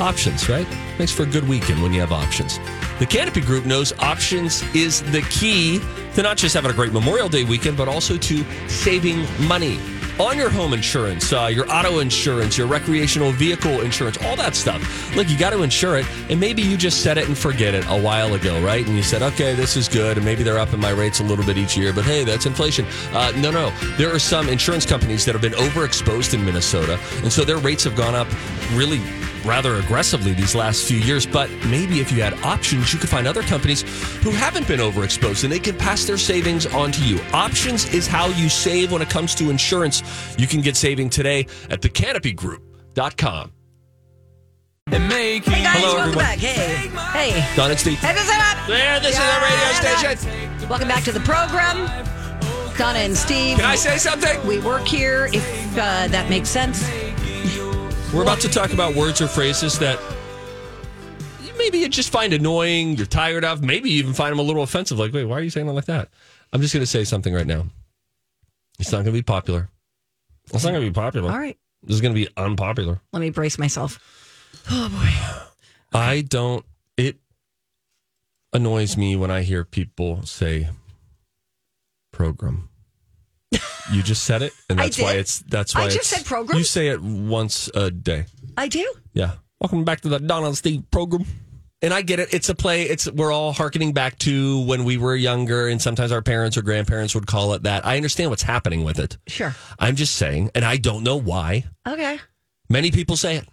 Options, 0.00 0.48
right? 0.48 0.66
Makes 0.98 1.12
for 1.12 1.24
a 1.24 1.26
good 1.26 1.46
weekend 1.46 1.82
when 1.82 1.92
you 1.92 2.00
have 2.00 2.12
options. 2.12 2.58
The 2.98 3.06
Canopy 3.06 3.42
Group 3.42 3.66
knows 3.66 3.92
options 3.98 4.62
is 4.74 5.02
the 5.12 5.20
key 5.28 5.80
to 6.14 6.22
not 6.22 6.38
just 6.38 6.54
having 6.54 6.70
a 6.70 6.74
great 6.74 6.94
Memorial 6.94 7.28
Day 7.28 7.44
weekend, 7.44 7.76
but 7.76 7.88
also 7.88 8.16
to 8.16 8.68
saving 8.68 9.26
money 9.46 9.78
on 10.18 10.36
your 10.36 10.50
home 10.50 10.72
insurance, 10.72 11.32
uh, 11.32 11.50
your 11.52 11.70
auto 11.70 11.98
insurance, 11.98 12.56
your 12.58 12.66
recreational 12.66 13.32
vehicle 13.32 13.80
insurance, 13.82 14.18
all 14.24 14.36
that 14.36 14.54
stuff. 14.54 15.14
Look, 15.14 15.28
you 15.28 15.38
got 15.38 15.50
to 15.50 15.62
insure 15.62 15.98
it, 15.98 16.06
and 16.28 16.40
maybe 16.40 16.62
you 16.62 16.76
just 16.76 17.02
set 17.02 17.18
it 17.18 17.28
and 17.28 17.36
forget 17.36 17.74
it 17.74 17.84
a 17.88 18.00
while 18.00 18.34
ago, 18.34 18.60
right? 18.60 18.86
And 18.86 18.96
you 18.96 19.02
said, 19.02 19.22
okay, 19.22 19.54
this 19.54 19.76
is 19.76 19.88
good, 19.88 20.16
and 20.16 20.24
maybe 20.24 20.42
they're 20.42 20.58
upping 20.58 20.80
my 20.80 20.90
rates 20.90 21.20
a 21.20 21.24
little 21.24 21.44
bit 21.44 21.56
each 21.56 21.76
year, 21.76 21.92
but 21.92 22.04
hey, 22.04 22.24
that's 22.24 22.46
inflation. 22.46 22.86
Uh, 23.12 23.32
no, 23.36 23.50
no, 23.50 23.70
there 23.96 24.14
are 24.14 24.18
some 24.18 24.48
insurance 24.48 24.86
companies 24.86 25.24
that 25.24 25.32
have 25.32 25.42
been 25.42 25.52
overexposed 25.52 26.34
in 26.34 26.44
Minnesota, 26.44 26.98
and 27.22 27.32
so 27.32 27.44
their 27.44 27.58
rates 27.58 27.84
have 27.84 27.96
gone 27.96 28.14
up 28.14 28.28
really 28.72 29.00
rather 29.44 29.76
aggressively 29.76 30.32
these 30.32 30.54
last 30.54 30.86
few 30.86 30.98
years. 30.98 31.26
But 31.26 31.50
maybe 31.66 32.00
if 32.00 32.12
you 32.12 32.22
had 32.22 32.34
options, 32.44 32.92
you 32.92 32.98
could 32.98 33.08
find 33.08 33.26
other 33.26 33.42
companies 33.42 33.82
who 34.22 34.30
haven't 34.30 34.66
been 34.68 34.80
overexposed 34.80 35.44
and 35.44 35.52
they 35.52 35.58
can 35.58 35.76
pass 35.76 36.04
their 36.04 36.18
savings 36.18 36.66
on 36.66 36.92
to 36.92 37.04
you. 37.04 37.20
Options 37.32 37.92
is 37.94 38.06
how 38.06 38.26
you 38.28 38.48
save 38.48 38.92
when 38.92 39.02
it 39.02 39.10
comes 39.10 39.34
to 39.36 39.50
insurance. 39.50 40.02
You 40.38 40.46
can 40.46 40.60
get 40.60 40.76
saving 40.76 41.10
today 41.10 41.46
at 41.70 41.82
the 41.82 41.88
Canopy 41.88 42.32
Group. 42.32 42.62
com. 43.16 43.52
Hey 44.90 45.38
guys, 45.38 45.54
Hello, 45.54 45.94
welcome 45.94 46.00
everyone. 46.00 46.24
back. 46.24 46.38
Hey, 46.38 47.30
hey, 47.30 47.56
Don 47.56 47.70
and 47.70 47.78
Steve. 47.78 47.98
hey, 47.98 48.12
this 48.12 48.24
is 48.24 48.30
up. 48.30 48.66
There, 48.66 49.00
this 49.00 49.14
is 49.14 49.20
our 49.20 49.40
radio 49.42 50.16
station. 50.16 50.68
Welcome 50.68 50.88
back 50.88 51.04
to 51.04 51.12
the 51.12 51.20
program. 51.20 51.86
Donna 52.80 53.00
and 53.00 53.14
Steve. 53.14 53.58
Can 53.58 53.66
I 53.66 53.74
say 53.74 53.98
something? 53.98 54.44
We 54.46 54.58
work 54.58 54.86
here. 54.86 55.28
If 55.34 55.44
uh, 55.74 56.08
that 56.08 56.30
makes 56.30 56.48
sense. 56.48 56.82
We're 58.12 58.22
about 58.22 58.40
to 58.40 58.48
talk 58.48 58.72
about 58.72 58.96
words 58.96 59.20
or 59.20 59.28
phrases 59.28 59.78
that 59.78 59.98
maybe 61.56 61.78
you 61.78 61.88
just 61.88 62.10
find 62.10 62.32
annoying, 62.32 62.96
you're 62.96 63.06
tired 63.06 63.44
of, 63.44 63.62
maybe 63.62 63.88
you 63.90 63.98
even 64.00 64.14
find 64.14 64.32
them 64.32 64.40
a 64.40 64.42
little 64.42 64.64
offensive. 64.64 64.98
Like, 64.98 65.12
wait, 65.12 65.24
why 65.26 65.38
are 65.38 65.42
you 65.42 65.50
saying 65.50 65.68
it 65.68 65.72
like 65.72 65.84
that? 65.84 66.08
I'm 66.52 66.60
just 66.60 66.74
going 66.74 66.82
to 66.82 66.86
say 66.88 67.04
something 67.04 67.32
right 67.32 67.46
now. 67.46 67.66
It's 68.80 68.90
not 68.90 68.98
going 68.98 69.06
to 69.06 69.12
be 69.12 69.22
popular. 69.22 69.68
It's 70.52 70.64
not 70.64 70.70
going 70.72 70.82
to 70.84 70.90
be 70.90 70.94
popular. 70.94 71.30
All 71.30 71.38
right, 71.38 71.56
This 71.84 71.94
is 71.94 72.00
going 72.00 72.12
to 72.12 72.20
be 72.20 72.28
unpopular. 72.36 73.00
let 73.12 73.20
me 73.20 73.30
brace 73.30 73.58
myself. 73.58 74.00
Oh, 74.68 74.88
boy. 74.88 75.96
Okay. 75.96 76.06
I 76.08 76.20
don't. 76.22 76.64
It 76.96 77.16
annoys 78.52 78.96
me 78.96 79.14
when 79.14 79.30
I 79.30 79.42
hear 79.42 79.64
people 79.64 80.22
say 80.24 80.70
program. 82.12 82.68
You 83.92 84.02
just 84.02 84.22
said 84.24 84.42
it, 84.42 84.52
and 84.68 84.80
I 84.80 84.84
that's 84.84 84.98
why 85.00 85.14
it's 85.14 85.40
that's 85.40 85.74
why 85.74 85.82
I 85.82 85.84
just 85.86 85.96
it's- 85.96 86.08
said 86.08 86.24
program. 86.26 86.56
You 86.58 86.64
say 86.64 86.88
it 86.88 87.00
once 87.02 87.68
a 87.74 87.90
day. 87.90 88.26
I 88.56 88.68
do. 88.68 88.92
Yeah. 89.12 89.32
Welcome 89.60 89.84
back 89.84 90.02
to 90.02 90.08
the 90.08 90.20
Donald 90.20 90.56
Steve 90.56 90.84
program. 90.90 91.24
And 91.82 91.92
I 91.94 92.02
get 92.02 92.20
it. 92.20 92.32
It's 92.32 92.48
a 92.50 92.54
play. 92.54 92.82
It's 92.82 93.10
we're 93.10 93.32
all 93.32 93.52
harkening 93.52 93.92
back 93.92 94.18
to 94.20 94.60
when 94.66 94.84
we 94.84 94.96
were 94.98 95.16
younger, 95.16 95.66
and 95.66 95.80
sometimes 95.82 96.12
our 96.12 96.22
parents 96.22 96.56
or 96.56 96.62
grandparents 96.62 97.14
would 97.14 97.26
call 97.26 97.54
it 97.54 97.62
that. 97.64 97.84
I 97.86 97.96
understand 97.96 98.30
what's 98.30 98.42
happening 98.42 98.84
with 98.84 98.98
it. 98.98 99.16
Sure. 99.26 99.54
I'm 99.78 99.96
just 99.96 100.14
saying, 100.14 100.50
and 100.54 100.64
I 100.64 100.76
don't 100.76 101.02
know 101.02 101.16
why. 101.16 101.64
Okay. 101.88 102.20
Many 102.68 102.90
people 102.92 103.16
say 103.16 103.36
it 103.36 103.48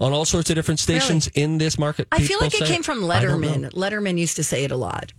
on 0.00 0.12
all 0.12 0.24
sorts 0.24 0.48
of 0.50 0.56
different 0.56 0.80
stations 0.80 1.28
in 1.28 1.58
this 1.58 1.78
market. 1.78 2.08
I 2.10 2.18
feel 2.18 2.26
people 2.38 2.46
like 2.46 2.54
it 2.54 2.66
say 2.66 2.72
came 2.72 2.82
from 2.82 3.08
I 3.10 3.20
don't 3.22 3.40
know. 3.40 3.48
Letterman. 3.48 3.72
Letterman 3.72 4.18
used 4.18 4.36
to 4.36 4.42
say 4.44 4.64
it 4.64 4.70
a 4.72 4.76
lot. 4.76 5.12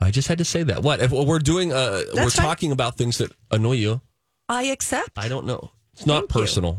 I 0.00 0.10
just 0.10 0.28
had 0.28 0.38
to 0.38 0.44
say 0.44 0.62
that. 0.62 0.82
What 0.82 1.00
if 1.00 1.10
we're 1.10 1.38
doing? 1.40 1.72
Uh, 1.72 2.02
we're 2.14 2.30
fine. 2.30 2.44
talking 2.44 2.72
about 2.72 2.96
things 2.96 3.18
that 3.18 3.32
annoy 3.50 3.72
you. 3.72 4.00
I 4.48 4.64
accept. 4.64 5.10
I 5.16 5.28
don't 5.28 5.44
know. 5.46 5.70
It's 5.92 6.06
not 6.06 6.20
Thank 6.20 6.34
you. 6.34 6.40
personal. 6.40 6.78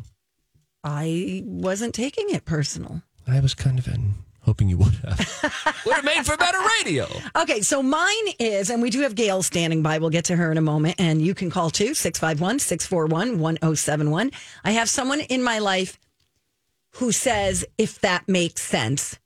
I 0.83 1.43
wasn't 1.45 1.93
taking 1.93 2.29
it 2.29 2.45
personal. 2.45 3.01
I 3.27 3.41
was 3.41 3.53
kind 3.53 3.77
of 3.77 3.87
in, 3.87 4.13
hoping 4.43 4.69
you 4.69 4.77
would 4.77 4.93
have. 5.03 5.19
would 5.85 5.95
have 5.95 6.05
made 6.05 6.25
for 6.25 6.37
better 6.37 6.57
radio. 6.81 7.05
Okay, 7.35 7.61
so 7.61 7.83
mine 7.83 8.27
is, 8.39 8.69
and 8.69 8.81
we 8.81 8.89
do 8.89 9.01
have 9.01 9.13
Gail 9.15 9.43
standing 9.43 9.83
by. 9.83 9.97
We'll 9.99 10.09
get 10.09 10.25
to 10.25 10.35
her 10.37 10.51
in 10.51 10.57
a 10.57 10.61
moment. 10.61 10.95
And 10.97 11.21
you 11.21 11.35
can 11.35 11.51
call 11.51 11.69
too, 11.69 11.93
651 11.93 12.59
641 12.59 13.39
1071. 13.39 14.31
I 14.63 14.71
have 14.71 14.89
someone 14.89 15.19
in 15.19 15.43
my 15.43 15.59
life 15.59 15.99
who 16.93 17.11
says, 17.11 17.65
if 17.77 17.99
that 17.99 18.27
makes 18.27 18.61
sense, 18.63 19.19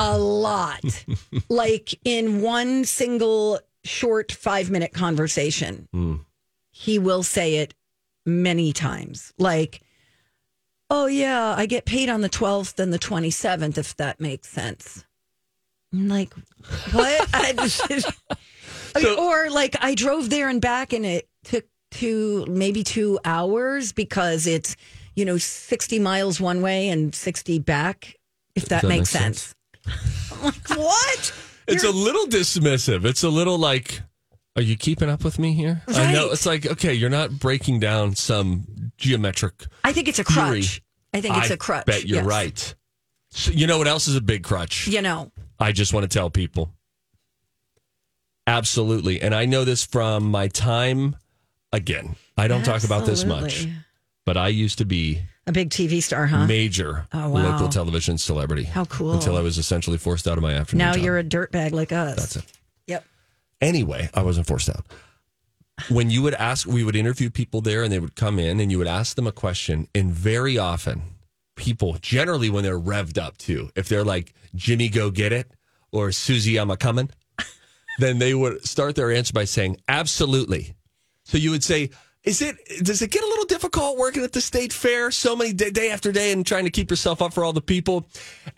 a 0.00 0.18
lot. 0.18 1.04
like 1.48 1.98
in 2.04 2.40
one 2.40 2.84
single 2.84 3.60
short 3.84 4.32
five 4.32 4.70
minute 4.70 4.92
conversation, 4.92 5.88
hmm. 5.92 6.16
he 6.70 6.98
will 6.98 7.22
say 7.22 7.56
it 7.56 7.74
many 8.24 8.72
times. 8.72 9.32
Like, 9.38 9.82
oh, 10.88 11.06
yeah, 11.06 11.54
I 11.56 11.66
get 11.66 11.84
paid 11.84 12.08
on 12.08 12.22
the 12.22 12.28
12th 12.28 12.78
and 12.78 12.92
the 12.92 12.98
27th, 12.98 13.78
if 13.78 13.96
that 13.96 14.20
makes 14.20 14.48
sense. 14.48 15.04
I'm 15.92 16.08
like, 16.08 16.32
what? 16.92 17.28
I 17.34 17.52
just- 17.52 18.20
or 19.18 19.50
like 19.50 19.76
I 19.80 19.94
drove 19.94 20.30
there 20.30 20.48
and 20.48 20.60
back 20.60 20.92
and 20.92 21.04
it 21.06 21.28
took 21.44 21.64
two, 21.90 22.44
maybe 22.48 22.82
two 22.82 23.18
hours 23.24 23.92
because 23.92 24.46
it's, 24.46 24.76
you 25.14 25.24
know, 25.24 25.36
60 25.36 25.98
miles 25.98 26.40
one 26.40 26.62
way 26.62 26.88
and 26.88 27.14
60 27.14 27.58
back, 27.60 28.16
if 28.54 28.66
that, 28.66 28.82
that 28.82 28.88
makes 28.88 29.14
make 29.14 29.22
sense. 29.22 29.54
I'm 29.86 30.42
like, 30.44 30.68
what? 30.70 31.34
It's 31.66 31.84
a 31.84 31.90
little 31.90 32.26
dismissive. 32.26 33.04
It's 33.04 33.22
a 33.22 33.28
little 33.28 33.58
like, 33.58 34.00
are 34.56 34.62
you 34.62 34.76
keeping 34.76 35.08
up 35.08 35.22
with 35.24 35.38
me 35.38 35.52
here? 35.52 35.82
I 35.88 36.12
know. 36.12 36.30
It's 36.30 36.46
like, 36.46 36.66
okay, 36.66 36.92
you're 36.94 37.10
not 37.10 37.38
breaking 37.38 37.80
down 37.80 38.14
some 38.16 38.92
geometric. 38.96 39.54
I 39.84 39.92
think 39.92 40.08
it's 40.08 40.18
a 40.18 40.24
Theory. 40.24 40.60
crutch. 40.62 40.82
I 41.14 41.20
think 41.20 41.36
it's 41.36 41.50
I 41.50 41.54
a 41.54 41.56
crutch. 41.56 41.86
bet 41.86 42.04
you're 42.06 42.18
yes. 42.18 42.26
right. 42.26 42.74
So, 43.30 43.52
you 43.52 43.66
know 43.66 43.78
what 43.78 43.86
else 43.88 44.08
is 44.08 44.16
a 44.16 44.20
big 44.20 44.42
crutch? 44.42 44.88
You 44.88 45.02
know, 45.02 45.30
I 45.58 45.72
just 45.72 45.92
want 45.94 46.02
to 46.04 46.08
tell 46.12 46.30
people. 46.30 46.72
Absolutely. 48.46 49.20
And 49.20 49.34
I 49.34 49.44
know 49.46 49.64
this 49.64 49.84
from 49.84 50.24
my 50.30 50.48
time. 50.48 51.16
Again, 51.72 52.16
I 52.36 52.48
don't 52.48 52.64
talk 52.64 52.82
about 52.82 53.06
this 53.06 53.24
much, 53.24 53.68
but 54.26 54.36
I 54.36 54.48
used 54.48 54.78
to 54.78 54.84
be 54.84 55.22
a 55.46 55.52
big 55.52 55.70
TV 55.70 56.02
star, 56.02 56.26
huh? 56.26 56.46
major 56.46 57.06
Oh, 57.12 57.28
wow. 57.30 57.52
local 57.52 57.68
television 57.68 58.18
celebrity. 58.18 58.64
How 58.64 58.84
cool. 58.84 59.12
Until 59.14 59.36
I 59.36 59.40
was 59.40 59.58
essentially 59.58 59.98
forced 59.98 60.28
out 60.28 60.36
of 60.38 60.42
my 60.42 60.52
afternoon. 60.54 60.86
now 60.86 60.92
job. 60.94 61.02
you're 61.04 61.18
a 61.18 61.24
dirtbag 61.24 61.72
like 61.72 61.92
us. 61.92 62.16
That's 62.16 62.36
it. 62.36 62.44
Yep. 62.86 63.04
Anyway, 63.60 64.10
I 64.14 64.22
wasn't 64.22 64.46
forced 64.46 64.68
out. 64.68 64.84
When 65.88 66.10
you 66.10 66.20
would 66.22 66.34
ask, 66.34 66.66
we 66.68 66.84
would 66.84 66.94
interview 66.94 67.30
people 67.30 67.62
there 67.62 67.82
and 67.82 67.90
they 67.92 67.98
would 67.98 68.14
come 68.14 68.38
in 68.38 68.60
and 68.60 68.70
you 68.70 68.78
would 68.78 68.86
ask 68.86 69.16
them 69.16 69.26
a 69.26 69.32
question. 69.32 69.88
And 69.94 70.12
very 70.12 70.58
often, 70.58 71.02
people, 71.56 71.96
generally 72.02 72.50
when 72.50 72.62
they're 72.64 72.78
revved 72.78 73.16
up 73.16 73.38
too, 73.38 73.70
if 73.74 73.88
they're 73.88 74.04
like, 74.04 74.34
Jimmy, 74.54 74.88
go 74.90 75.10
get 75.10 75.32
it, 75.32 75.50
or 75.90 76.12
Susie, 76.12 76.58
I'm 76.58 76.70
a 76.70 76.76
coming, 76.76 77.08
then 77.98 78.18
they 78.18 78.34
would 78.34 78.64
start 78.66 78.94
their 78.94 79.10
answer 79.10 79.32
by 79.32 79.44
saying, 79.44 79.78
absolutely. 79.88 80.74
So 81.24 81.38
you 81.38 81.50
would 81.50 81.64
say, 81.64 81.90
is 82.24 82.42
it, 82.42 82.56
does 82.82 83.00
it 83.00 83.10
get 83.10 83.22
a 83.22 83.26
little 83.26 83.46
difficult 83.46 83.96
working 83.96 84.22
at 84.22 84.32
the 84.32 84.40
state 84.40 84.72
fair 84.72 85.10
so 85.10 85.34
many 85.34 85.52
day, 85.52 85.70
day 85.70 85.90
after 85.90 86.12
day 86.12 86.32
and 86.32 86.44
trying 86.44 86.64
to 86.64 86.70
keep 86.70 86.90
yourself 86.90 87.22
up 87.22 87.32
for 87.32 87.44
all 87.44 87.52
the 87.52 87.60
people? 87.60 88.06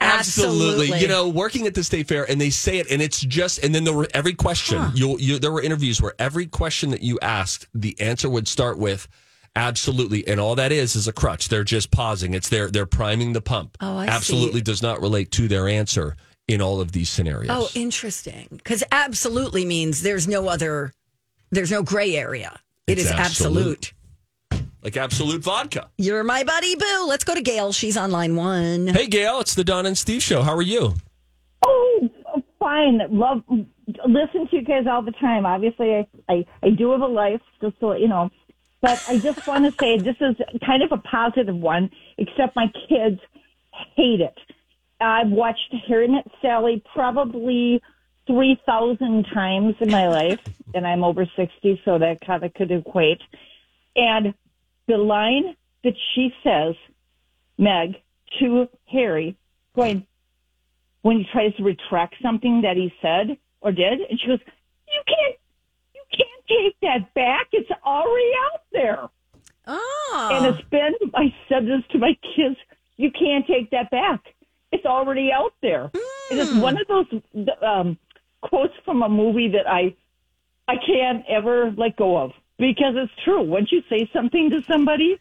Absolutely. 0.01 0.99
You 0.99 1.09
know, 1.09 1.29
working 1.29 1.67
at 1.67 1.75
the 1.75 1.85
state 1.85 2.09
fair 2.09 2.29
and 2.29 2.41
they 2.41 2.51
say 2.51 2.79
it 2.79 2.91
and 2.91 3.01
it's 3.01 3.21
just, 3.21 3.63
and 3.63 3.75
then 3.75 3.85
there 3.85 3.95
were 3.95 4.09
every 4.15 4.35
question, 4.35 4.83
you'll, 4.95 5.21
you, 5.21 5.39
there 5.39 5.53
were 5.53 5.63
interviews 5.63 6.03
where 6.03 6.15
every 6.19 6.47
question 6.47 6.91
that 6.91 7.03
you 7.03 7.19
asked, 7.23 7.69
the 7.75 7.99
answer 8.01 8.29
would 8.29 8.49
start 8.49 8.79
with, 8.79 9.09
Absolutely, 9.55 10.27
and 10.27 10.41
all 10.41 10.55
that 10.55 10.73
is 10.73 10.97
is 10.97 11.07
a 11.07 11.13
crutch. 11.13 11.51
They're 11.51 11.63
just 11.63 11.91
pausing. 11.91 12.33
It's 12.33 12.49
their 12.49 12.71
they're 12.71 12.87
priming 12.87 13.35
the 13.35 13.43
pump. 13.43 13.77
Oh, 13.83 13.99
I 13.99 14.07
absolutely 14.07 14.61
see. 14.61 14.65
does 14.65 14.83
not 14.83 15.03
relate 15.03 15.31
to 15.33 15.47
their 15.47 15.69
answer 15.69 16.17
in 16.49 16.63
all 16.63 16.81
of 16.81 16.93
these 16.93 17.11
scenarios. 17.11 17.51
Oh, 17.51 17.69
interesting. 17.75 18.49
Because 18.51 18.83
absolutely 18.91 19.65
means 19.65 20.03
there's 20.03 20.27
no 20.27 20.49
other, 20.49 20.93
there's 21.51 21.71
no 21.71 21.83
gray 21.83 22.17
area. 22.17 22.59
It 22.87 22.99
It's 22.99 23.03
is 23.07 23.11
absolute. 23.13 23.93
absolute. 24.51 24.73
like 24.83 24.97
absolute 24.97 25.43
vodka. 25.43 25.89
You're 25.99 26.25
my 26.25 26.43
buddy, 26.45 26.75
Boo. 26.77 27.07
Let's 27.07 27.25
go 27.25 27.35
to 27.35 27.41
Gail. 27.43 27.73
She's 27.73 27.97
on 27.97 28.11
line 28.11 28.35
one. 28.37 28.89
Hey, 28.89 29.07
Gail, 29.07 29.41
it's 29.41 29.55
the 29.55 29.65
Don 29.65 29.87
and 29.87 29.97
Steve 29.97 30.23
show. 30.23 30.43
How 30.43 30.55
are 30.55 30.63
you? 30.63 30.95
Oh, 31.65 32.09
fine. 32.59 33.01
Love 33.11 33.43
listen 34.07 34.49
to 34.49 34.57
you 34.57 34.63
guys 34.63 34.85
all 34.91 35.03
the 35.03 35.13
time. 35.13 35.47
Obviously, 35.47 35.95
I 35.95 36.07
I, 36.29 36.45
I 36.63 36.71
do 36.71 36.91
have 36.93 37.01
a 37.03 37.07
life, 37.07 37.41
just 37.61 37.77
so 37.81 37.93
you 37.95 38.09
know. 38.09 38.31
But 38.81 39.01
I 39.09 39.19
just 39.19 39.47
want 39.47 39.65
to 39.65 39.73
say 39.81 39.99
this 39.99 40.17
is 40.21 40.37
kind 40.67 40.83
of 40.83 40.91
a 40.91 40.99
positive 40.99 41.55
one. 41.57 41.89
Except 42.19 42.57
my 42.57 42.67
kids 42.89 43.21
hate 43.97 44.21
it. 44.21 44.35
I've 45.01 45.29
watched 45.31 45.73
Harry 45.89 46.09
Met 46.09 46.27
Sally 46.41 46.83
probably 46.93 47.81
three 48.33 48.59
thousand 48.65 49.27
times 49.35 49.75
in 49.81 49.91
my 49.91 50.09
life, 50.09 50.41
and 50.75 50.87
I'm 50.87 51.05
over 51.05 51.27
sixty, 51.37 51.81
so 51.85 51.99
that 51.99 52.21
kind 52.25 52.43
of 52.43 52.55
could 52.55 52.71
equate. 52.71 53.21
And 53.95 54.33
the 54.89 54.97
line 54.97 55.55
that 55.85 55.93
she 56.15 56.33
says, 56.43 56.75
Meg, 57.59 57.97
to 58.41 58.69
Harry, 58.87 59.37
going, 59.77 60.07
when 61.03 61.19
he 61.19 61.27
tries 61.31 61.55
to 61.57 61.63
retract 61.63 62.15
something 62.23 62.63
that 62.63 62.77
he 62.77 62.93
said 63.03 63.37
or 63.61 63.71
did, 63.71 64.01
and 64.01 64.19
she 64.19 64.29
goes, 64.29 64.41
"You 64.89 65.03
can't, 65.07 65.37
you 65.95 66.03
can't 66.11 66.45
take 66.49 66.81
that 66.81 67.15
back. 67.15 67.49
It's 67.53 67.71
already 67.85 68.31
out 68.51 68.63
there." 68.73 69.09
Oh. 69.67 70.31
And 70.33 70.47
it's 70.47 70.69
been. 70.71 70.95
I 71.15 71.35
said 71.49 71.67
this 71.67 71.83
to 71.91 71.99
my 71.99 72.17
kids. 72.35 72.57
You 72.97 73.11
can't 73.11 73.47
take 73.47 73.71
that 73.71 73.91
back. 73.91 74.21
It's 74.71 74.87
already 74.87 75.31
out 75.31 75.53
there. 75.61 75.91
It 76.31 76.39
is 76.39 76.55
one 76.55 76.79
of 76.81 76.87
those 76.89 77.07
um, 77.63 77.99
quotes 78.43 78.75
from 78.85 79.03
a 79.03 79.09
movie 79.09 79.49
that 79.49 79.67
I 79.69 79.95
I 80.69 80.75
can't 80.87 81.25
ever 81.29 81.73
let 81.77 81.97
go 81.97 82.17
of 82.17 82.33
because 82.59 82.95
it's 82.97 83.13
true. 83.25 83.43
Once 83.43 83.73
you 83.73 83.83
say 83.89 84.09
something 84.13 84.51
to 84.51 84.63
somebody, 84.63 85.19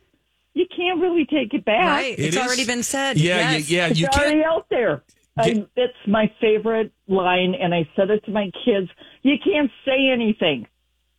you 0.53 0.65
can't 0.75 0.99
really 0.99 1.25
take 1.25 1.53
it 1.53 1.65
back. 1.65 1.85
right. 1.85 2.19
It 2.19 2.25
it's 2.25 2.35
is- 2.35 2.41
already 2.41 2.65
been 2.65 2.83
said. 2.83 3.17
Yeah, 3.17 3.51
Yes. 3.53 3.69
yeah, 3.69 3.87
yeah. 3.87 3.93
You 3.93 4.05
already 4.07 4.11
can't. 4.11 4.17
already 4.17 4.43
out 4.45 4.65
there. 4.69 5.03
I, 5.37 5.65
it's 5.77 5.93
my 6.07 6.29
favorite 6.41 6.91
line, 7.07 7.55
and 7.55 7.73
I 7.73 7.87
said 7.95 8.09
it 8.11 8.23
to 8.25 8.31
my 8.31 8.51
kids. 8.65 8.89
You 9.23 9.35
can't 9.43 9.71
say 9.85 10.09
anything 10.11 10.67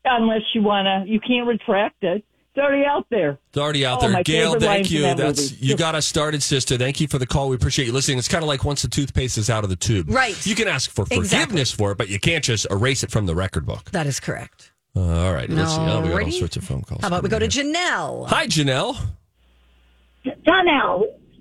unless 0.05 0.43
you 0.55 0.63
wanna. 0.63 1.05
You 1.07 1.19
can't 1.19 1.47
retract 1.49 2.05
it. 2.05 2.23
It's 2.55 2.63
already 2.63 2.85
out 2.85 3.07
there. 3.09 3.39
It's 3.49 3.57
already 3.57 3.87
out 3.87 4.03
Oh, 4.05 4.11
there. 4.11 4.23
Gail, 4.23 4.61
thank 4.61 4.91
you. 4.91 5.03
that 5.03 5.17
That's 5.17 5.53
movie. 5.53 5.67
you 5.67 5.75
got 5.77 5.95
us 5.95 6.07
started, 6.07 6.43
sister. 6.43 6.77
Thank 6.77 7.01
you 7.01 7.09
for 7.09 7.19
the 7.19 7.27
call. 7.27 7.49
We 7.49 7.57
appreciate 7.57 7.87
you 7.87 7.93
listening. 7.93 8.19
It's 8.19 8.29
kind 8.29 8.43
of 8.45 8.49
like 8.49 8.63
once 8.63 8.83
the 8.83 8.89
toothpaste 8.89 9.39
is 9.39 9.49
out 9.49 9.65
of 9.65 9.71
the 9.71 9.77
tube. 9.77 10.11
Right. 10.11 10.37
You 10.47 10.55
can 10.55 10.69
ask 10.69 10.91
for 10.91 11.03
Exactly. 11.11 11.29
forgiveness 11.29 11.73
for 11.73 11.93
it, 11.93 11.99
but 11.99 12.11
you 12.11 12.21
can't 12.21 12.45
just 12.45 12.67
erase 12.71 13.03
it 13.03 13.11
from 13.11 13.25
the 13.25 13.35
record 13.35 13.65
book. 13.65 13.91
That 13.93 14.07
is 14.07 14.21
correct. 14.21 14.71
Uh, 14.95 15.01
all 15.01 15.33
right. 15.33 15.49
Let's 15.49 15.71
see. 15.75 15.79
Oh, 15.81 16.03
we 16.03 16.11
got 16.11 16.23
all 16.25 16.31
sorts 16.31 16.57
of 16.59 16.65
phone 16.65 16.83
calls. 16.83 17.01
How 17.01 17.07
about 17.09 17.23
we 17.23 17.31
go 17.31 17.39
to 17.39 17.49
Janelle? 17.49 18.29
Hi, 18.29 18.47
Janelle. 18.47 18.99
Donnell. 20.45 21.19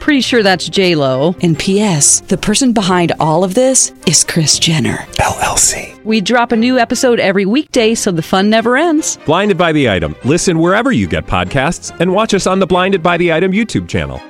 Pretty 0.00 0.20
sure 0.20 0.42
that's 0.42 0.68
J 0.68 0.94
Lo. 0.94 1.34
And 1.42 1.58
P.S. 1.58 2.20
The 2.20 2.38
person 2.38 2.72
behind 2.72 3.12
all 3.20 3.44
of 3.44 3.54
this 3.54 3.92
is 4.06 4.24
Kris 4.24 4.58
Jenner. 4.58 4.98
LLC. 5.16 6.02
We 6.04 6.20
drop 6.20 6.52
a 6.52 6.56
new 6.56 6.78
episode 6.78 7.20
every 7.20 7.44
weekday, 7.44 7.94
so 7.94 8.10
the 8.10 8.22
fun 8.22 8.48
never 8.48 8.76
ends. 8.76 9.18
Blinded 9.26 9.58
by 9.58 9.72
the 9.72 9.90
item. 9.90 10.14
Listen 10.24 10.58
wherever 10.58 10.92
you 10.92 11.06
get 11.06 11.26
podcasts, 11.26 11.94
and 12.00 12.12
watch 12.12 12.32
us 12.32 12.46
on 12.46 12.58
the 12.58 12.66
Blinded 12.66 13.02
by 13.02 13.16
the 13.18 13.32
Item 13.32 13.52
YouTube 13.52 13.88
channel. 13.88 14.20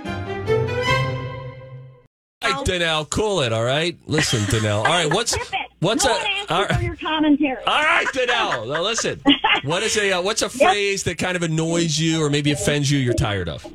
All 2.42 2.52
right, 2.54 2.66
Danelle, 2.66 3.08
cool 3.10 3.40
it. 3.42 3.52
All 3.52 3.64
right, 3.64 3.96
listen, 4.06 4.40
Danelle. 4.40 4.78
All 4.78 4.84
right, 4.84 5.12
what's 5.12 5.32
Skip 5.32 5.46
what's 5.80 6.04
no 6.04 6.12
a 6.12 6.14
one 6.14 6.26
asked 6.48 6.74
for 6.76 6.82
your 6.82 6.96
commentary. 6.96 7.56
all 7.66 7.82
right, 7.82 8.06
Danelle. 8.08 8.66
Now 8.72 8.82
listen. 8.82 9.20
What 9.64 9.82
is 9.82 9.96
a 9.96 10.12
uh, 10.12 10.22
what's 10.22 10.42
a 10.42 10.48
phrase 10.48 11.02
that 11.04 11.18
kind 11.18 11.36
of 11.36 11.42
annoys 11.42 11.98
you 11.98 12.22
or 12.22 12.30
maybe 12.30 12.52
offends 12.52 12.90
you? 12.90 12.98
You're 12.98 13.14
tired 13.14 13.48
of. 13.48 13.66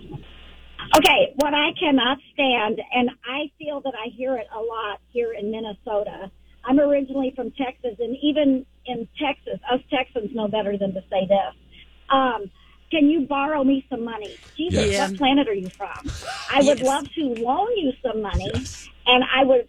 Okay, 0.95 1.33
what 1.37 1.55
I 1.55 1.71
cannot 1.79 2.19
stand, 2.33 2.79
and 2.93 3.09
I 3.25 3.49
feel 3.57 3.81
that 3.81 3.93
I 3.95 4.09
hear 4.15 4.35
it 4.37 4.45
a 4.53 4.59
lot 4.59 4.99
here 5.11 5.33
in 5.33 5.49
Minnesota. 5.49 6.29
I'm 6.63 6.79
originally 6.79 7.33
from 7.35 7.51
Texas, 7.51 7.95
and 7.99 8.15
even 8.21 8.63
in 8.85 9.07
Texas, 9.19 9.59
us 9.71 9.79
Texans 9.89 10.29
know 10.35 10.47
better 10.47 10.77
than 10.77 10.93
to 10.93 11.01
say 11.09 11.25
this. 11.27 11.55
Um, 12.09 12.51
can 12.91 13.09
you 13.09 13.21
borrow 13.25 13.63
me 13.63 13.83
some 13.89 14.05
money? 14.05 14.39
Jesus, 14.55 14.85
Yes. 14.85 15.09
what 15.09 15.17
planet 15.17 15.47
are 15.47 15.53
you 15.55 15.71
from? 15.77 16.11
I 16.47 16.61
would 16.61 16.77
Yes. 16.77 16.85
love 16.85 17.05
to 17.15 17.21
loan 17.21 17.75
you 17.75 17.93
some 18.03 18.21
money, 18.21 18.53
and 19.07 19.23
I 19.23 19.43
would, 19.45 19.67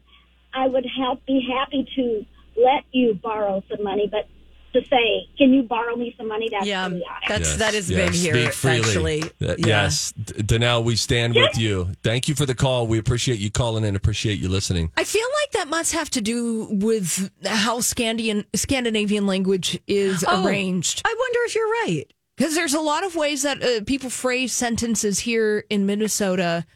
I 0.52 0.66
would 0.68 0.84
help 0.84 1.24
be 1.24 1.40
happy 1.40 1.84
to 1.96 2.26
let 2.62 2.84
you 2.92 3.14
borrow 3.14 3.62
some 3.70 3.82
money, 3.82 4.08
but 4.08 4.28
to 4.74 4.84
say, 4.88 5.26
can 5.38 5.52
you 5.54 5.62
borrow 5.62 5.96
me 5.96 6.14
some 6.18 6.28
money? 6.28 6.48
That's 6.50 6.66
Yeah, 6.66 6.88
pretty 6.88 7.04
that's 7.26 7.48
Yes, 7.48 7.56
that 7.56 7.74
is 7.74 7.90
yes, 7.90 8.10
big 8.10 8.20
here. 8.20 8.34
Speak 8.34 8.52
freely. 8.52 8.80
Actually, 9.22 9.22
Uh, 9.22 9.54
yeah. 9.58 9.66
Yes, 9.66 10.12
Danelle, 10.18 10.84
we 10.84 10.96
stand 10.96 11.34
with 11.34 11.56
you. 11.58 11.88
Thank 12.02 12.28
you 12.28 12.34
for 12.34 12.44
the 12.46 12.54
call. 12.54 12.86
We 12.86 12.98
appreciate 12.98 13.38
you 13.38 13.50
calling 13.50 13.84
and 13.84 13.96
Appreciate 13.96 14.38
you 14.38 14.48
listening. 14.50 14.92
I 14.96 15.04
feel 15.04 15.26
like 15.42 15.52
that 15.52 15.68
must 15.68 15.92
have 15.92 16.10
to 16.10 16.20
do 16.20 16.68
with 16.70 17.30
how 17.46 17.80
Scandinavian 17.80 18.44
Scandinavian 18.54 19.26
language 19.26 19.80
is 19.86 20.24
Oh. 20.28 20.44
arranged. 20.46 21.00
I 21.04 21.14
wonder 21.18 21.38
if 21.46 21.54
you're 21.54 21.70
right. 21.84 22.04
Because 22.36 22.54
there's 22.54 22.74
a 22.74 22.80
lot 22.80 23.04
of 23.04 23.14
ways 23.16 23.42
that 23.42 23.62
uh, 23.62 23.84
people 23.86 24.10
phrase 24.10 24.52
sentences 24.52 25.20
here 25.20 25.64
in 25.70 25.86
Minnesota 25.86 26.66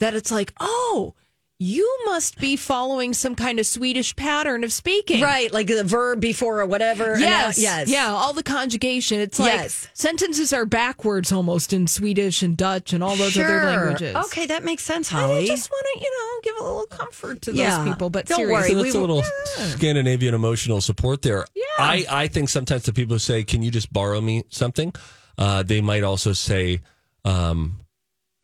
that 0.00 0.12
it's 0.14 0.30
like, 0.32 0.52
oh, 0.60 1.14
you 1.60 1.98
must 2.06 2.38
be 2.40 2.56
following 2.56 3.14
some 3.14 3.34
kind 3.36 3.60
of 3.60 3.66
Swedish 3.66 4.14
pattern 4.16 4.64
of 4.64 4.72
speaking. 4.72 5.22
Right, 5.22 5.52
like 5.52 5.68
the 5.68 5.84
verb 5.84 6.20
before 6.20 6.60
or 6.60 6.66
whatever. 6.66 7.12
and 7.12 7.20
Yes. 7.20 7.58
yes. 7.58 7.88
Yeah. 7.88 8.08
All 8.08 8.32
the 8.32 8.42
conjugation. 8.42 9.20
It's 9.20 9.38
like 9.38 9.52
Yes. 9.52 9.88
sentences 9.94 10.52
are 10.52 10.66
backwards 10.66 11.30
almost 11.30 11.72
in 11.72 11.86
Swedish 11.86 12.42
and 12.42 12.56
Dutch 12.56 12.92
and 12.92 13.04
all 13.04 13.14
those 13.16 13.32
Sure. 13.34 13.44
other 13.44 13.66
languages. 13.86 14.16
Okay, 14.26 14.46
that 14.46 14.64
makes 14.64 14.82
sense, 14.82 15.08
Holly. 15.08 15.44
I 15.44 15.46
just 15.46 15.70
want 15.70 15.86
to, 15.94 16.00
you 16.00 16.10
know, 16.10 16.40
give 16.42 16.60
a 16.60 16.64
little 16.68 16.86
comfort 16.86 17.42
to 17.42 17.52
Yeah. 17.54 17.78
those 17.78 17.88
people. 17.88 18.10
But 18.10 18.26
Don't 18.26 18.38
seriously, 18.38 18.74
worry, 18.74 18.80
So 18.80 18.82
that's 18.82 18.94
we- 18.94 18.98
a 18.98 19.00
little 19.00 19.24
Scandinavian 19.70 20.34
emotional 20.34 20.80
support 20.80 21.22
there. 21.22 21.46
Yeah. 21.54 21.62
I, 21.78 22.04
I 22.10 22.26
think 22.28 22.48
sometimes 22.48 22.82
the 22.82 22.92
people 22.92 23.14
who 23.14 23.18
say, 23.20 23.44
"Can 23.44 23.62
you 23.62 23.70
just 23.70 23.92
borrow 23.92 24.20
me 24.20 24.44
something?" 24.50 24.92
Uh, 25.38 25.62
they 25.62 25.80
might 25.80 26.02
also 26.02 26.32
say, 26.32 26.80
um, 27.24 27.80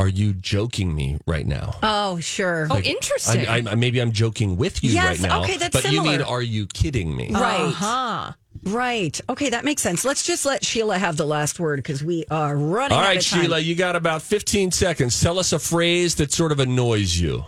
"Are 0.00 0.08
you 0.08 0.32
joking 0.32 0.94
me 0.94 1.18
right 1.26 1.46
now?" 1.46 1.74
oh, 1.82 2.18
sure. 2.20 2.66
Oh, 2.70 2.78
interesting. 2.78 3.46
I, 3.46 3.62
I, 3.70 3.74
maybe 3.74 4.00
I'm 4.00 4.12
joking 4.12 4.56
with 4.56 4.82
you 4.82 4.90
Yes, 4.90 5.20
right 5.20 5.28
now. 5.28 5.42
okay, 5.42 5.56
that's 5.56 5.80
but 5.80 5.92
you 5.92 6.02
mean, 6.02 6.22
are 6.22 6.42
you 6.42 6.66
kidding 6.66 7.14
me? 7.16 7.30
Right. 7.30 7.60
Uh-huh. 7.60 8.32
Right. 8.64 9.20
Okay, 9.28 9.50
that 9.50 9.64
makes 9.64 9.80
sense. 9.82 10.04
Let's 10.04 10.24
just 10.26 10.44
let 10.44 10.64
Sheila 10.64 10.98
have 10.98 11.16
the 11.16 11.24
last 11.26 11.60
word 11.60 11.76
because 11.76 12.02
we 12.04 12.24
are 12.30 12.56
running 12.56 12.98
All 12.98 13.04
out 13.04 13.16
of 13.16 13.24
time. 13.24 13.38
All 13.38 13.44
right, 13.44 13.46
Sheila, 13.46 13.58
you 13.60 13.74
got 13.74 13.96
about 13.96 14.22
15 14.22 14.72
seconds. 14.72 15.20
Tell 15.20 15.38
us 15.38 15.52
a 15.52 15.58
phrase 15.58 16.16
that 16.16 16.32
sort 16.32 16.52
of 16.52 16.60
annoys 16.60 17.18
you. 17.18 17.44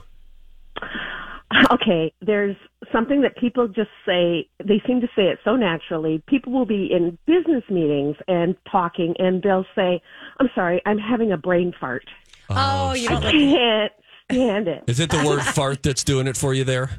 okay, 1.72 2.12
there's 2.20 2.56
something 2.92 3.22
that 3.22 3.36
people 3.36 3.68
just 3.68 3.90
say, 4.06 4.48
they 4.64 4.82
seem 4.86 5.00
to 5.00 5.08
say 5.14 5.24
it 5.24 5.38
so 5.44 5.56
naturally. 5.56 6.22
People 6.26 6.52
will 6.52 6.66
be 6.66 6.88
in 6.90 7.18
business 7.26 7.64
meetings 7.68 8.16
and 8.28 8.56
talking, 8.70 9.14
and 9.18 9.42
they'll 9.42 9.66
say, 9.74 10.00
I'm 10.38 10.48
sorry, 10.54 10.80
I'm 10.86 10.98
having 10.98 11.32
a 11.32 11.36
brain 11.36 11.74
fart. 11.78 12.08
Oh, 12.50 12.90
oh, 12.90 12.92
you 12.94 13.08
don't 13.08 13.22
like 13.22 13.32
can't 13.32 13.92
stand 14.30 14.68
it. 14.68 14.84
Is 14.86 15.00
it 15.00 15.10
the 15.10 15.24
word 15.24 15.42
fart 15.54 15.82
that's 15.82 16.04
doing 16.04 16.26
it 16.26 16.36
for 16.36 16.54
you 16.54 16.64
there? 16.64 16.90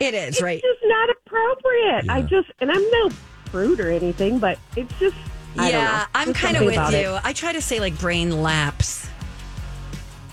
it 0.00 0.14
is, 0.14 0.40
right? 0.40 0.60
It's 0.62 0.80
just 0.80 0.90
not 0.90 1.10
appropriate. 1.10 2.08
I 2.08 2.22
just, 2.22 2.50
and 2.60 2.70
I'm 2.70 2.90
no 2.90 3.10
prude 3.46 3.80
or 3.80 3.90
anything, 3.90 4.38
but 4.38 4.58
it's 4.76 4.92
just, 4.98 5.16
I 5.56 5.70
don't 5.70 5.84
know. 5.84 5.88
yeah, 5.88 6.06
I'm 6.14 6.32
kind 6.32 6.56
of 6.56 6.64
with 6.64 6.74
you. 6.74 7.14
it. 7.14 7.20
I 7.24 7.32
try 7.32 7.52
to 7.52 7.60
say 7.60 7.80
like 7.80 7.98
brain 7.98 8.42
lapse. 8.42 9.08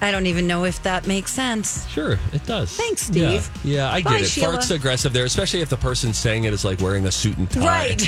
I 0.02 0.12
don't 0.12 0.28
even 0.28 0.48
know 0.48 0.64
if 0.64 0.82
that 0.84 1.08
makes 1.08 1.34
sense. 1.34 1.86
Sure, 1.90 2.18
it 2.32 2.46
does. 2.46 2.72
Thanks, 2.72 3.02
Steve. 3.02 3.52
Yeah, 3.64 3.76
yeah 3.76 3.92
I 3.92 4.00
get 4.00 4.22
it. 4.22 4.28
Sheila. 4.28 4.54
Fart's 4.54 4.72
aggressive 4.72 5.12
there, 5.12 5.26
especially 5.26 5.60
if 5.60 5.68
the 5.68 5.76
person 5.78 6.14
saying 6.14 6.46
it 6.46 6.54
is 6.54 6.64
like 6.64 6.80
wearing 6.80 7.06
a 7.06 7.12
suit 7.12 7.38
and 7.38 7.52
tie. 7.52 7.66
Right. 7.66 8.02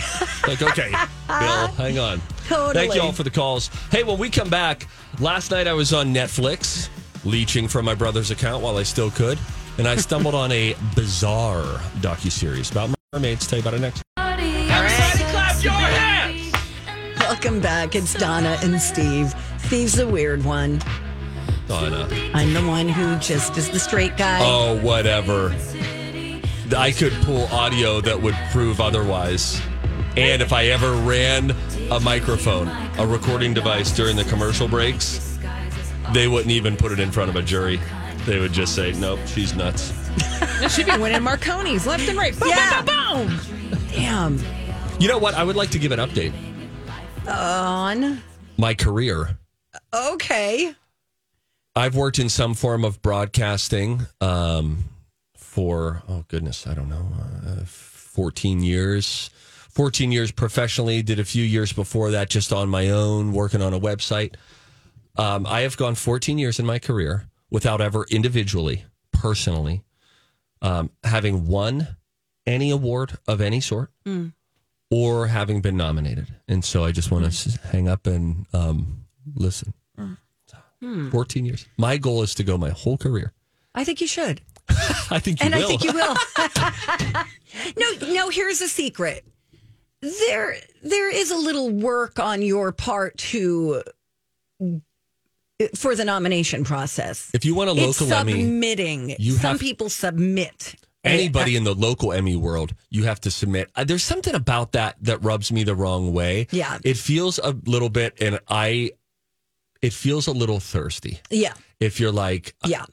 like, 0.48 0.62
okay, 0.62 0.92
Bill, 1.28 1.68
hang 1.68 2.00
on. 2.00 2.22
Totally. 2.52 2.74
Thank 2.74 2.96
you 2.96 3.02
all 3.02 3.14
for 3.14 3.24
the 3.24 3.30
calls. 3.30 3.70
Hey, 3.92 4.04
when 4.04 4.18
we 4.20 4.30
come 4.30 4.50
back, 4.50 4.88
last 5.20 5.52
night 5.52 5.68
I 5.68 5.74
was 5.74 5.94
on 5.94 6.14
Netflix, 6.14 6.90
leeching 7.24 7.70
from 7.70 7.86
my 7.86 7.96
brother's 7.96 8.30
account 8.30 8.62
while 8.62 8.76
I 8.76 8.84
still 8.84 9.10
could, 9.10 9.40
and 9.78 9.88
I 9.88 9.96
stumbled 9.96 10.36
on 10.36 10.52
a 10.52 10.76
bizarre 10.94 11.80
docu 12.02 12.30
series 12.30 12.70
about 12.70 12.90
mermaids. 13.14 13.48
Tell 13.48 13.58
you 13.58 13.64
about 13.64 13.76
it 13.76 13.80
next. 13.80 14.04
Everybody 14.18 14.68
clap 15.32 15.64
your 15.64 15.72
hands! 15.72 16.54
Welcome 17.22 17.62
back. 17.62 17.96
It's 17.96 18.14
Donna 18.16 18.58
and 18.62 18.82
Steve. 18.82 19.34
Steve's 19.60 19.94
the 19.94 20.08
weird 20.08 20.44
one. 20.44 20.82
Donna. 21.68 22.10
I'm 22.34 22.54
the 22.54 22.68
one 22.68 22.90
who 22.90 23.16
just 23.20 23.58
is 23.58 23.70
the 23.70 23.80
straight 23.80 24.18
guy. 24.18 24.40
Oh, 24.42 24.78
whatever. 24.82 25.56
I 26.76 26.92
could 26.92 27.14
pull 27.24 27.46
audio 27.48 28.02
that 28.02 28.22
would 28.22 28.36
prove 28.52 28.82
otherwise. 28.82 29.62
And 30.18 30.42
if 30.42 30.52
I 30.52 30.66
ever 30.66 30.92
ran 30.94 31.52
a 31.90 32.00
microphone, 32.00 32.68
a 33.00 33.08
recording 33.08 33.54
device 33.54 33.92
during 33.96 34.16
the 34.18 34.26
commercial 34.26 34.68
breaks, 34.68 35.40
they 36.14 36.28
wouldn't 36.28 36.52
even 36.52 36.76
put 36.76 36.92
it 36.92 37.00
in 37.00 37.12
front 37.12 37.30
of 37.30 37.36
a 37.38 37.42
jury. 37.42 37.80
They 38.26 38.40
would 38.40 38.52
just 38.52 38.76
say, 38.76 38.92
nope, 38.94 39.20
she's 39.26 39.56
nuts. 39.56 39.94
She'd 40.70 40.86
be 40.86 40.98
winning 40.98 41.22
Marconi's 41.22 41.88
left 41.88 42.08
and 42.10 42.18
right. 42.18 42.38
Boom, 42.38 42.50
Yeah. 42.50 42.82
boom, 42.82 43.28
boom, 43.28 43.38
boom. 43.70 43.80
Damn. 43.92 44.40
You 45.00 45.08
know 45.08 45.18
what? 45.18 45.34
I 45.34 45.44
would 45.44 45.56
like 45.56 45.70
to 45.72 45.80
give 45.80 45.92
an 45.94 46.00
update. 46.00 46.34
On. 47.28 48.22
My 48.58 48.74
career. 48.74 49.38
Okay. 49.94 50.76
I've 51.76 51.96
worked 51.96 52.20
in 52.20 52.28
some 52.30 52.54
form 52.54 52.84
of 52.84 53.02
broadcasting 53.02 54.02
um, 54.20 54.86
for, 55.38 56.04
oh 56.10 56.26
goodness, 56.28 56.68
I 56.68 56.74
don't 56.74 56.90
know, 56.90 57.08
uh, 57.48 57.64
14 57.66 58.62
years. 58.62 59.30
14 59.74 60.12
years 60.12 60.32
professionally, 60.32 61.02
did 61.02 61.20
a 61.20 61.26
few 61.26 61.44
years 61.44 61.72
before 61.74 62.12
that 62.12 62.30
just 62.30 62.52
on 62.52 62.70
my 62.70 62.90
own, 62.90 63.32
working 63.32 63.62
on 63.62 63.74
a 63.74 63.80
website. 63.80 64.36
Um, 65.18 65.46
I 65.46 65.62
have 65.62 65.78
gone 65.78 65.96
14 65.96 66.38
years 66.38 66.60
in 66.60 66.66
my 66.66 66.80
career 66.80 67.28
without 67.50 67.82
ever 67.82 68.06
individually, 68.10 68.86
personally, 69.12 69.84
um, 70.62 70.90
having 71.04 71.48
won 71.48 71.96
any 72.46 72.70
award 72.72 73.18
of 73.28 73.42
any 73.42 73.60
sort 73.62 73.92
or 74.90 75.28
having 75.28 75.62
been 75.62 75.78
nominated. 75.78 76.28
And 76.48 76.64
so 76.64 76.84
I 76.84 76.92
just 76.92 77.12
want 77.12 77.32
to 77.32 77.60
hang 77.68 77.88
up 77.88 78.08
and 78.08 78.46
um, 78.54 79.06
listen. 79.36 79.74
14 81.12 81.46
years. 81.46 81.68
My 81.78 81.98
goal 81.98 82.24
is 82.24 82.34
to 82.36 82.44
go 82.44 82.58
my 82.58 82.72
whole 82.72 82.98
career. 82.98 83.34
I 83.76 83.84
think 83.84 84.02
you 84.02 84.08
should. 84.08 84.42
I 85.12 85.20
think 85.20 85.40
you 85.40 85.46
and 85.46 85.56
will. 85.56 85.64
I 85.64 85.68
think 85.68 85.84
you 85.84 85.94
will. 85.94 86.16
no, 88.08 88.14
no, 88.14 88.30
here's 88.30 88.62
a 88.62 88.68
secret. 88.68 89.24
There 90.02 90.56
there 90.84 91.14
is 91.16 91.30
a 91.32 91.36
little 91.38 91.70
work 91.70 92.18
on 92.20 92.42
your 92.42 92.72
part 92.72 93.18
to 93.20 93.84
for 95.76 95.96
the 95.96 96.04
nomination 96.06 96.64
process. 96.64 97.30
if 97.34 97.46
you 97.46 97.54
want 97.54 97.70
a 97.70 97.74
It's 97.74 98.02
local 98.02 98.14
Emmy, 98.16 98.42
submitting. 98.42 99.16
you 99.20 99.34
Some 99.34 99.52
have- 99.52 99.60
people 99.60 99.90
submit. 99.90 100.76
anybody 101.04 101.56
in 101.56 101.64
the 101.64 101.74
local 101.76 102.14
Emmy 102.14 102.36
world, 102.36 102.74
you 102.90 103.04
have 103.04 103.20
to 103.22 103.32
submit. 103.32 103.70
Uh, 103.76 103.84
there's 103.84 104.04
something 104.04 104.34
about 104.36 104.72
that 104.74 104.96
that 105.02 105.24
rubs 105.24 105.52
me 105.52 105.64
the 105.64 105.76
wrong 105.76 106.14
way. 106.14 106.48
Yeah. 106.52 106.78
It 106.84 106.98
feels 106.98 107.40
a 107.40 107.56
little 107.66 107.90
bit, 107.90 108.18
and 108.22 108.40
I, 108.48 108.92
it 109.82 109.94
feels 109.94 110.28
a 110.28 110.32
little 110.32 110.60
thirsty. 110.60 111.20
Yeah. 111.32 111.54
If 111.80 112.00
you're 112.00 112.12
like, 112.12 112.54
Yeah. 112.66 112.86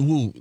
ooh, 0.00 0.32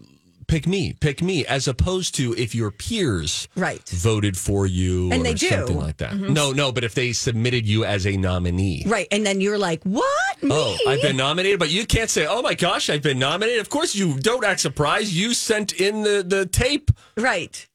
pick 0.48 0.68
me, 0.68 0.94
pick 0.94 1.22
me, 1.22 1.46
as 1.46 1.68
opposed 1.68 2.16
to 2.16 2.34
if 2.38 2.54
your 2.56 2.72
peers 2.72 3.48
Right. 3.56 3.88
voted 3.90 4.38
for 4.38 4.66
you 4.66 5.12
And 5.12 5.22
or 5.22 5.24
they 5.24 5.34
do. 5.34 5.50
something 5.50 5.78
like 5.80 5.98
that. 5.98 6.14
Mhm. 6.14 6.30
No, 6.30 6.52
no, 6.52 6.72
but 6.72 6.84
if 6.84 6.94
they 6.96 7.14
submitted 7.14 7.66
you 7.68 7.86
as 7.86 8.06
a 8.06 8.18
nominee. 8.18 8.84
Right. 8.86 9.08
And 9.12 9.26
then 9.26 9.42
you're 9.42 9.58
like, 9.58 9.84
what? 9.84 10.44
Me? 10.44 10.50
Oh, 10.52 10.78
I've 10.88 11.02
been 11.02 11.18
nominated, 11.18 11.60
but 11.60 11.70
you 11.72 11.86
can't 11.86 12.10
say, 12.10 12.26
"Oh 12.26 12.42
my 12.42 12.54
gosh, 12.54 12.90
I've 12.90 13.02
been 13.02 13.20
nominated." 13.20 13.62
Of 13.62 13.70
course, 13.70 13.96
you 13.96 14.20
don't 14.20 14.44
act 14.44 14.60
surprised. 14.60 15.14
You 15.14 15.34
sent 15.34 15.72
in 15.74 16.04
the 16.04 16.24
the 16.28 16.46
tape. 16.46 16.92
Right. 17.16 17.66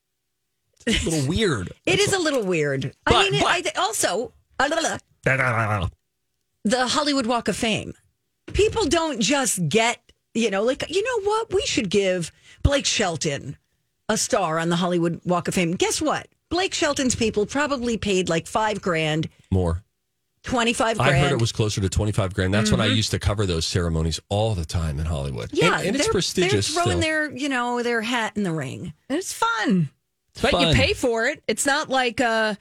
It's 0.87 1.04
a 1.07 1.11
little 1.11 1.28
weird. 1.28 1.72
It 1.87 1.98
is 2.00 2.12
a 2.12 2.18
little 2.18 2.42
weird. 2.44 2.92
I 3.07 3.31
mean, 3.31 3.40
but- 3.42 3.50
I 3.50 3.61
th- 3.62 3.76
also, 3.76 4.33
the 6.64 6.87
Hollywood 6.88 7.26
Walk 7.26 7.48
of 7.48 7.57
Fame. 7.57 7.94
People 8.52 8.87
don't 8.87 9.20
just 9.20 9.68
get, 9.68 9.98
you 10.35 10.50
know, 10.50 10.62
like, 10.62 10.85
you 10.88 11.02
know 11.02 11.28
what? 11.28 11.52
We 11.52 11.62
should 11.66 11.90
give 11.90 12.33
Blake 12.68 12.85
Shelton 12.85 13.57
a 14.11 14.18
star 14.18 14.59
on 14.59 14.68
the 14.68 14.76
Hollywood 14.76 15.22
Walk 15.24 15.48
of 15.48 15.54
Fame. 15.54 15.72
Guess 15.72 16.02
what? 16.02 16.28
Blake 16.50 16.74
Shelton's 16.74 17.14
people 17.14 17.46
probably 17.46 17.96
paid 17.96 18.28
like 18.28 18.46
five 18.46 18.83
grand, 18.83 19.31
More. 19.50 19.83
25 20.42 20.98
grand. 20.98 21.16
I 21.16 21.18
heard 21.18 21.33
it 21.33 21.40
was 21.40 21.50
closer 21.50 21.81
to 21.81 21.88
twenty 21.88 22.12
five 22.12 22.35
grand. 22.35 22.52
That's 22.52 22.70
when 22.70 22.83
I 22.83 22.87
used 22.87 23.11
to 23.12 23.18
cover 23.18 23.46
those 23.46 23.64
ceremonies 23.64 24.20
all 24.28 24.54
the 24.54 24.66
time 24.66 25.00
in 25.00 25.07
Hollywood. 25.07 25.48
yeah, 25.54 25.78
and, 25.78 25.88
and 25.88 25.96
it's 25.96 26.09
prestigious. 26.09 26.74
They're 26.74 26.85
throwing 26.85 26.98
still. 26.98 27.11
their, 27.11 27.37
you 27.37 27.48
know, 27.48 27.83
their 27.83 28.02
hat 28.02 28.37
in 28.37 28.42
the 28.42 28.52
ring. 28.52 28.92
And 29.09 29.18
it's 29.18 29.33
fun. 29.33 29.88
but 30.42 30.50
fun. 30.50 30.68
you 30.68 30.74
pay 30.74 30.92
for 30.92 31.24
it. 31.26 31.42
It's 31.48 31.64
not 31.64 31.88
like 31.88 32.20
uh, 32.20 32.54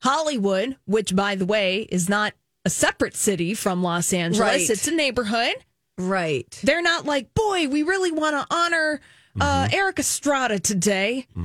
Hollywood, 0.00 0.76
which, 0.86 1.14
by 1.14 1.34
the 1.34 1.44
way, 1.44 1.88
is 1.90 2.08
not 2.08 2.34
a 2.64 2.70
separate 2.70 3.16
city 3.16 3.54
from 3.54 3.82
Los 3.82 4.12
Angeles. 4.12 4.40
Right. 4.40 4.70
It's 4.70 4.86
a 4.86 4.94
neighborhood. 4.94 5.56
Right. 5.98 6.48
They're 6.62 6.82
not 6.82 7.04
like, 7.04 7.34
boy, 7.34 7.68
we 7.68 7.82
really 7.82 8.10
want 8.10 8.34
to 8.48 8.54
honor 8.54 9.00
uh, 9.40 9.66
Mm-hmm. 9.68 9.74
Erik 9.74 9.98
Estrada 9.98 10.58
today. 10.58 11.26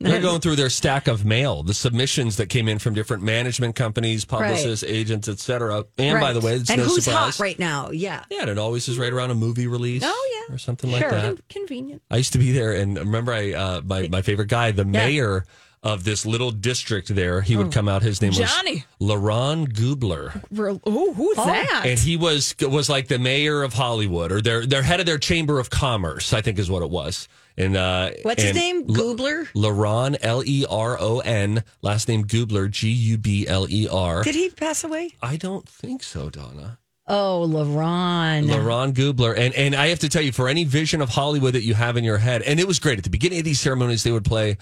They're 0.00 0.20
going 0.20 0.40
through 0.42 0.56
their 0.56 0.68
stack 0.68 1.06
of 1.08 1.24
mail, 1.24 1.62
the 1.62 1.72
submissions 1.72 2.36
that 2.36 2.48
came 2.50 2.68
in 2.68 2.78
from 2.78 2.92
different 2.92 3.22
management 3.22 3.74
companies, 3.74 4.26
publicists, 4.26 4.84
agents, 4.84 5.28
etc. 5.28 5.84
And 5.96 6.20
by 6.20 6.34
the 6.34 6.40
way, 6.40 6.56
it's 6.56 6.68
and 6.68 6.78
no 6.80 6.84
who's 6.86 7.04
surprise. 7.04 7.36
hot 7.38 7.42
right 7.42 7.58
now? 7.58 7.90
Yeah. 7.90 8.22
Yeah, 8.28 8.42
and 8.42 8.50
it 8.50 8.58
always 8.58 8.86
is 8.88 8.98
right 8.98 9.12
around 9.12 9.30
a 9.30 9.34
movie 9.34 9.66
release. 9.66 10.02
Oh, 10.04 10.44
yeah, 10.48 10.54
or 10.54 10.58
something 10.58 10.90
Sure. 10.90 11.00
like 11.00 11.10
that. 11.10 11.22
Con- 11.22 11.38
convenient. 11.48 12.02
I 12.10 12.18
used 12.18 12.32
to 12.34 12.38
be 12.38 12.52
there, 12.52 12.72
and 12.72 12.98
remember, 12.98 13.32
I 13.32 13.52
uh, 13.52 13.80
my 13.82 14.08
my 14.08 14.20
favorite 14.20 14.48
guy, 14.48 14.72
the 14.72 14.84
mayor 14.84 15.46
of 15.84 16.02
this 16.02 16.26
little 16.26 16.50
district 16.50 17.14
there. 17.14 17.42
He 17.42 17.56
would 17.56 17.70
come 17.70 17.88
out. 17.88 18.02
His 18.02 18.20
name 18.20 18.32
Johnny. 18.32 18.84
was 18.98 19.08
Leron 19.20 19.68
Gubler, 19.72 20.42
Real- 20.50 20.80
Oh, 20.84 21.12
who's 21.14 21.36
that? 21.36 21.82
and 21.86 21.98
he 21.98 22.16
was 22.16 22.54
was 22.60 22.88
like 22.88 23.06
the 23.08 23.18
mayor 23.20 23.62
of 23.62 23.74
Hollywood, 23.74 24.32
or 24.32 24.40
their 24.40 24.66
their 24.66 24.82
head 24.82 24.98
of 24.98 25.06
their 25.06 25.18
chamber 25.18 25.60
of 25.60 25.70
commerce. 25.70 26.32
I 26.32 26.40
think 26.40 26.58
is 26.58 26.68
what 26.70 26.82
it 26.82 26.90
was. 26.90 27.28
And 27.56 27.76
uh, 27.76 28.10
What's 28.22 28.42
his 28.42 28.50
and 28.50 28.58
name? 28.58 28.76
L- 28.88 28.94
Gubler? 28.96 29.46
Leron 29.54 30.16
L 30.22 30.42
E 30.44 30.66
R 30.68 30.96
O 30.98 31.20
N. 31.20 31.62
Last 31.82 32.08
name 32.08 32.24
Gubler 32.24 32.68
G 32.68 32.88
U 32.90 33.18
B 33.18 33.46
L 33.46 33.68
E 33.70 33.86
R. 33.88 34.24
Did 34.24 34.34
he 34.34 34.50
pass 34.50 34.82
away? 34.82 35.10
I 35.22 35.36
don't 35.36 35.68
think 35.68 36.02
so, 36.02 36.30
Donna. 36.30 36.78
Oh, 37.06 37.46
Leron. 37.48 38.46
Leron 38.48 38.92
Gubler. 38.94 39.36
And 39.36 39.54
and 39.54 39.74
I 39.76 39.88
have 39.88 39.98
to 40.00 40.08
tell 40.08 40.22
you, 40.22 40.32
for 40.32 40.48
any 40.48 40.64
vision 40.64 41.00
of 41.02 41.10
Hollywood 41.10 41.54
that 41.54 41.62
you 41.62 41.74
have 41.74 41.96
in 41.96 42.02
your 42.04 42.18
head, 42.18 42.42
and 42.42 42.58
it 42.58 42.66
was 42.66 42.78
great 42.78 42.96
at 42.98 43.04
the 43.04 43.10
beginning 43.10 43.38
of 43.38 43.44
these 43.44 43.60
ceremonies, 43.60 44.02
they 44.02 44.10
would 44.12 44.24
play 44.24 44.56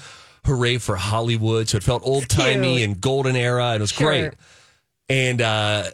Hooray 0.44 0.78
for 0.78 0.96
Hollywood. 0.96 1.68
So 1.68 1.76
it 1.76 1.82
felt 1.82 2.02
old 2.04 2.28
timey 2.28 2.82
and 2.82 3.00
golden 3.00 3.36
era, 3.36 3.66
and 3.68 3.76
it 3.76 3.80
was 3.80 3.92
Sure. 3.92 4.08
great. 4.08 4.32
And 5.08 5.40
uh 5.40 5.90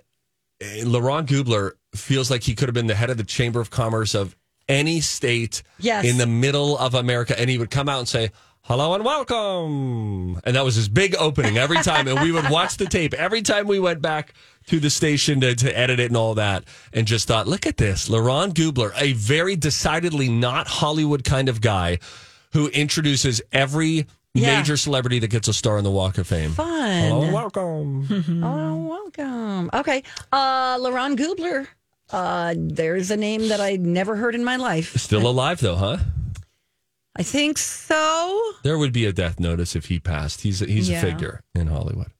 Leron 0.60 1.26
Gubler 1.26 1.72
feels 1.94 2.30
like 2.30 2.42
he 2.42 2.54
could 2.54 2.68
have 2.68 2.74
been 2.74 2.86
the 2.88 2.94
head 2.94 3.10
of 3.10 3.16
the 3.16 3.24
Chamber 3.24 3.60
of 3.60 3.70
Commerce 3.70 4.14
of 4.14 4.36
any 4.68 5.00
state 5.00 5.62
Yes. 5.78 6.04
in 6.04 6.18
the 6.18 6.26
middle 6.26 6.76
of 6.78 6.94
America. 6.94 7.38
And 7.38 7.48
he 7.48 7.58
would 7.58 7.70
come 7.70 7.88
out 7.88 7.98
and 8.00 8.08
say, 8.08 8.30
Hello 8.62 8.92
and 8.94 9.02
welcome. 9.04 10.40
And 10.44 10.56
that 10.56 10.64
was 10.64 10.74
his 10.74 10.88
big 10.90 11.14
opening 11.18 11.56
every 11.56 11.78
time. 11.78 12.06
and 12.08 12.20
we 12.20 12.32
would 12.32 12.50
watch 12.50 12.76
the 12.76 12.84
tape 12.86 13.14
every 13.14 13.40
time 13.40 13.66
we 13.66 13.78
went 13.80 14.02
back 14.02 14.34
to 14.66 14.78
the 14.78 14.90
station 14.90 15.40
to, 15.40 15.54
to 15.54 15.78
edit 15.78 16.00
it 16.00 16.06
and 16.08 16.16
all 16.16 16.34
that. 16.34 16.64
And 16.92 17.06
just 17.06 17.28
thought, 17.28 17.46
look 17.46 17.66
at 17.66 17.78
this. 17.78 18.08
Leron 18.10 18.52
Gubler, 18.52 18.92
a 19.00 19.12
very 19.14 19.56
decidedly 19.56 20.28
not 20.28 20.66
Hollywood 20.68 21.24
kind 21.24 21.48
of 21.48 21.60
guy 21.62 21.98
who 22.52 22.68
introduces 22.68 23.40
every 23.52 24.06
Yeah. 24.34 24.58
major 24.58 24.76
celebrity 24.76 25.18
that 25.20 25.28
gets 25.28 25.48
a 25.48 25.52
star 25.52 25.78
on 25.78 25.84
the 25.84 25.90
Walk 25.90 26.18
of 26.18 26.26
Fame. 26.26 26.52
Fun. 26.52 27.02
Hello 27.02 27.22
and 27.22 27.32
welcome. 27.32 28.06
Oh, 28.44 28.76
welcome. 28.86 29.70
Okay. 29.74 30.02
Uh 30.30 30.76
Leron 30.78 31.16
Gubler. 31.16 31.66
Uh 32.10 32.54
there's 32.56 33.10
a 33.10 33.16
name 33.16 33.48
that 33.48 33.60
I 33.60 33.76
never 33.76 34.16
heard 34.16 34.34
in 34.34 34.44
my 34.44 34.56
life. 34.56 34.96
Still 34.96 35.26
alive 35.26 35.60
though, 35.60 35.76
huh? 35.76 35.96
I 37.16 37.22
think 37.24 37.58
so. 37.58 38.40
There 38.62 38.78
would 38.78 38.92
be 38.92 39.04
a 39.06 39.12
death 39.12 39.40
notice 39.40 39.74
if 39.74 39.86
he 39.86 39.98
passed. 39.98 40.42
He's 40.42 40.62
a, 40.62 40.66
he's 40.66 40.88
Yeah. 40.88 40.98
a 40.98 41.00
figure 41.02 41.40
in 41.54 41.66
Hollywood. 41.66 42.12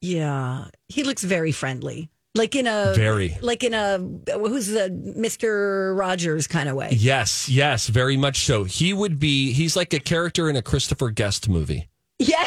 Yeah. 0.00 0.66
He 0.86 1.02
looks 1.02 1.24
very 1.24 1.50
friendly. 1.50 2.08
Like 2.38 2.54
in 2.54 2.66
a 2.68 2.92
Very. 2.94 3.36
like 3.42 3.64
in 3.64 3.74
a 3.74 3.98
who's 4.38 4.68
the 4.68 4.88
Mr. 5.18 5.98
Rogers 5.98 6.46
kind 6.46 6.68
of 6.68 6.76
way. 6.76 6.90
Yes, 6.92 7.48
yes, 7.48 7.88
very 7.88 8.16
much 8.16 8.44
so. 8.44 8.62
He 8.64 8.92
would 8.94 9.18
be. 9.18 9.52
He's 9.52 9.74
like 9.76 9.92
a 9.92 9.98
character 10.00 10.48
in 10.48 10.54
a 10.56 10.62
Christopher 10.62 11.10
Guest 11.10 11.48
movie. 11.48 11.88
Yeah. 12.20 12.44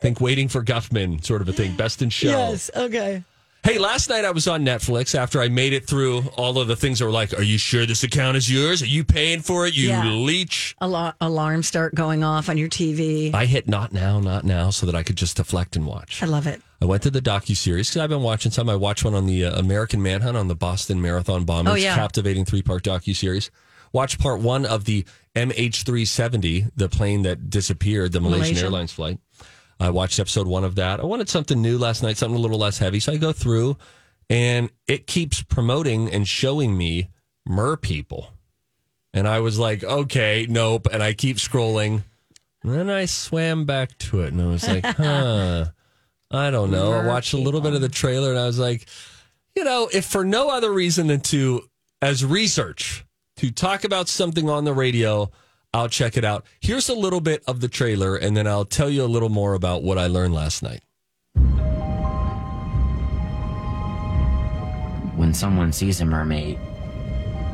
Think 0.00 0.20
Waiting 0.20 0.48
for 0.48 0.62
Guffman, 0.64 1.22
sort 1.24 1.42
of 1.42 1.48
a 1.48 1.52
thing. 1.52 1.76
Best 1.76 2.02
in 2.02 2.10
show. 2.10 2.28
Yes. 2.28 2.70
Okay. 2.74 3.22
Hey, 3.62 3.76
last 3.78 4.08
night 4.08 4.24
I 4.24 4.30
was 4.30 4.48
on 4.48 4.64
Netflix 4.64 5.14
after 5.14 5.40
I 5.42 5.48
made 5.48 5.74
it 5.74 5.86
through 5.86 6.22
all 6.36 6.58
of 6.58 6.66
the 6.66 6.74
things 6.76 6.98
that 6.98 7.04
were 7.04 7.10
like, 7.10 7.38
"Are 7.38 7.42
you 7.42 7.58
sure 7.58 7.84
this 7.84 8.02
account 8.02 8.36
is 8.38 8.50
yours? 8.50 8.82
Are 8.82 8.86
you 8.86 9.04
paying 9.04 9.42
for 9.42 9.66
it? 9.66 9.74
You 9.76 9.88
Yeah. 9.88 10.04
leech." 10.10 10.74
Alar- 10.80 11.12
alarms 11.20 11.66
start 11.68 11.94
going 11.94 12.24
off 12.24 12.48
on 12.48 12.56
your 12.56 12.68
TV. 12.70 13.30
I 13.34 13.44
hit 13.44 13.68
not 13.68 13.92
now, 13.92 14.18
not 14.18 14.44
now, 14.44 14.70
so 14.70 14.86
that 14.86 14.94
I 14.94 15.02
could 15.02 15.16
just 15.16 15.36
deflect 15.36 15.76
and 15.76 15.84
watch. 15.86 16.22
I 16.22 16.26
love 16.26 16.46
it. 16.46 16.62
I 16.80 16.86
went 16.86 17.02
to 17.02 17.10
the 17.10 17.20
docu 17.20 17.56
series 17.56 17.90
because 17.90 18.02
I've 18.02 18.10
been 18.10 18.22
watching 18.22 18.50
some. 18.50 18.68
I 18.70 18.76
watched 18.76 19.04
one 19.04 19.14
on 19.14 19.26
the 19.26 19.44
uh, 19.44 19.58
American 19.58 20.02
Manhunt 20.02 20.36
on 20.36 20.48
the 20.48 20.54
Boston 20.54 21.00
Marathon 21.02 21.44
bombers. 21.44 21.72
Oh, 21.72 21.76
yeah. 21.76 21.94
captivating 21.94 22.44
three 22.44 22.62
part 22.62 22.82
docu 22.82 23.14
series. 23.14 23.50
Watched 23.92 24.20
part 24.20 24.40
one 24.40 24.64
of 24.64 24.84
the 24.84 25.04
MH370, 25.34 26.70
the 26.76 26.88
plane 26.88 27.22
that 27.22 27.50
disappeared, 27.50 28.12
the 28.12 28.20
Malaysian 28.20 28.54
Malaysia. 28.54 28.64
Airlines 28.64 28.92
flight. 28.92 29.18
I 29.78 29.90
watched 29.90 30.18
episode 30.18 30.46
one 30.46 30.64
of 30.64 30.76
that. 30.76 31.00
I 31.00 31.04
wanted 31.04 31.28
something 31.28 31.60
new 31.60 31.78
last 31.78 32.02
night, 32.02 32.16
something 32.16 32.36
a 32.36 32.40
little 32.40 32.58
less 32.58 32.78
heavy. 32.78 33.00
So 33.00 33.12
I 33.12 33.16
go 33.16 33.32
through, 33.32 33.76
and 34.28 34.70
it 34.86 35.06
keeps 35.06 35.42
promoting 35.42 36.10
and 36.10 36.26
showing 36.28 36.76
me 36.76 37.08
mer 37.46 37.76
people. 37.76 38.30
And 39.12 39.26
I 39.26 39.40
was 39.40 39.58
like, 39.58 39.82
okay, 39.82 40.46
nope. 40.48 40.86
And 40.92 41.02
I 41.02 41.12
keep 41.14 41.38
scrolling. 41.38 42.04
And 42.62 42.72
then 42.72 42.90
I 42.90 43.06
swam 43.06 43.64
back 43.64 43.96
to 43.98 44.20
it 44.20 44.32
and 44.32 44.40
I 44.42 44.46
was 44.46 44.68
like, 44.68 44.84
huh, 44.96 45.66
I 46.30 46.50
don't 46.50 46.70
know. 46.70 46.92
I 46.92 47.06
watched 47.06 47.32
a 47.32 47.38
little 47.38 47.60
bit 47.60 47.74
of 47.74 47.80
the 47.80 47.88
oh. 47.88 47.90
trailer 47.90 48.30
and 48.30 48.38
I 48.38 48.46
was 48.46 48.58
like, 48.58 48.86
you 49.56 49.64
know, 49.64 49.88
if 49.92 50.04
for 50.04 50.24
no 50.24 50.48
other 50.50 50.72
reason 50.72 51.08
than 51.08 51.20
to, 51.22 51.62
as 52.00 52.24
research, 52.24 53.04
to 53.36 53.50
talk 53.50 53.84
about 53.84 54.08
something 54.08 54.48
on 54.48 54.64
the 54.64 54.72
radio, 54.72 55.30
I'll 55.72 55.88
check 55.88 56.16
it 56.16 56.24
out. 56.24 56.44
Here's 56.60 56.88
a 56.88 56.94
little 56.94 57.20
bit 57.20 57.42
of 57.46 57.60
the 57.60 57.68
trailer 57.68 58.16
and 58.16 58.36
then 58.36 58.46
I'll 58.46 58.64
tell 58.64 58.90
you 58.90 59.04
a 59.04 59.06
little 59.06 59.28
more 59.28 59.54
about 59.54 59.82
what 59.82 59.98
I 59.98 60.06
learned 60.06 60.34
last 60.34 60.62
night. 60.62 60.82
when 65.20 65.34
someone 65.34 65.70
sees 65.70 66.00
a 66.00 66.04
mermaid, 66.04 66.58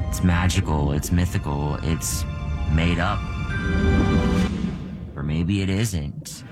it's 0.09 0.23
magical, 0.23 0.93
it's 0.93 1.11
mythical, 1.11 1.75
it's 1.83 2.25
made 2.71 3.01
up. 3.01 3.19
Or 5.17 5.25
maybe 5.25 5.63
it 5.63 5.69
isn't. 5.69 6.45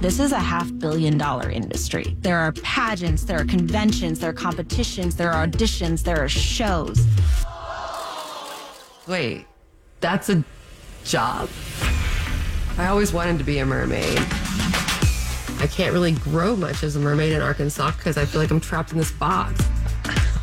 This 0.00 0.18
is 0.18 0.32
a 0.32 0.38
half 0.38 0.66
billion 0.78 1.18
dollar 1.18 1.50
industry. 1.50 2.16
There 2.20 2.38
are 2.38 2.52
pageants, 2.52 3.24
there 3.24 3.38
are 3.38 3.44
conventions, 3.44 4.18
there 4.18 4.30
are 4.30 4.32
competitions, 4.32 5.14
there 5.14 5.30
are 5.30 5.46
auditions, 5.46 6.02
there 6.02 6.24
are 6.24 6.28
shows. 6.28 7.06
Wait, 9.06 9.44
that's 10.00 10.30
a 10.30 10.42
job? 11.04 11.50
I 12.78 12.86
always 12.86 13.12
wanted 13.12 13.36
to 13.38 13.44
be 13.44 13.58
a 13.58 13.66
mermaid. 13.66 14.18
I 15.58 15.68
can't 15.70 15.92
really 15.92 16.12
grow 16.12 16.56
much 16.56 16.82
as 16.82 16.96
a 16.96 16.98
mermaid 16.98 17.34
in 17.34 17.42
Arkansas 17.42 17.90
because 17.90 18.16
I 18.16 18.24
feel 18.24 18.40
like 18.40 18.50
I'm 18.50 18.58
trapped 18.58 18.92
in 18.92 18.98
this 18.98 19.12
box. 19.12 19.62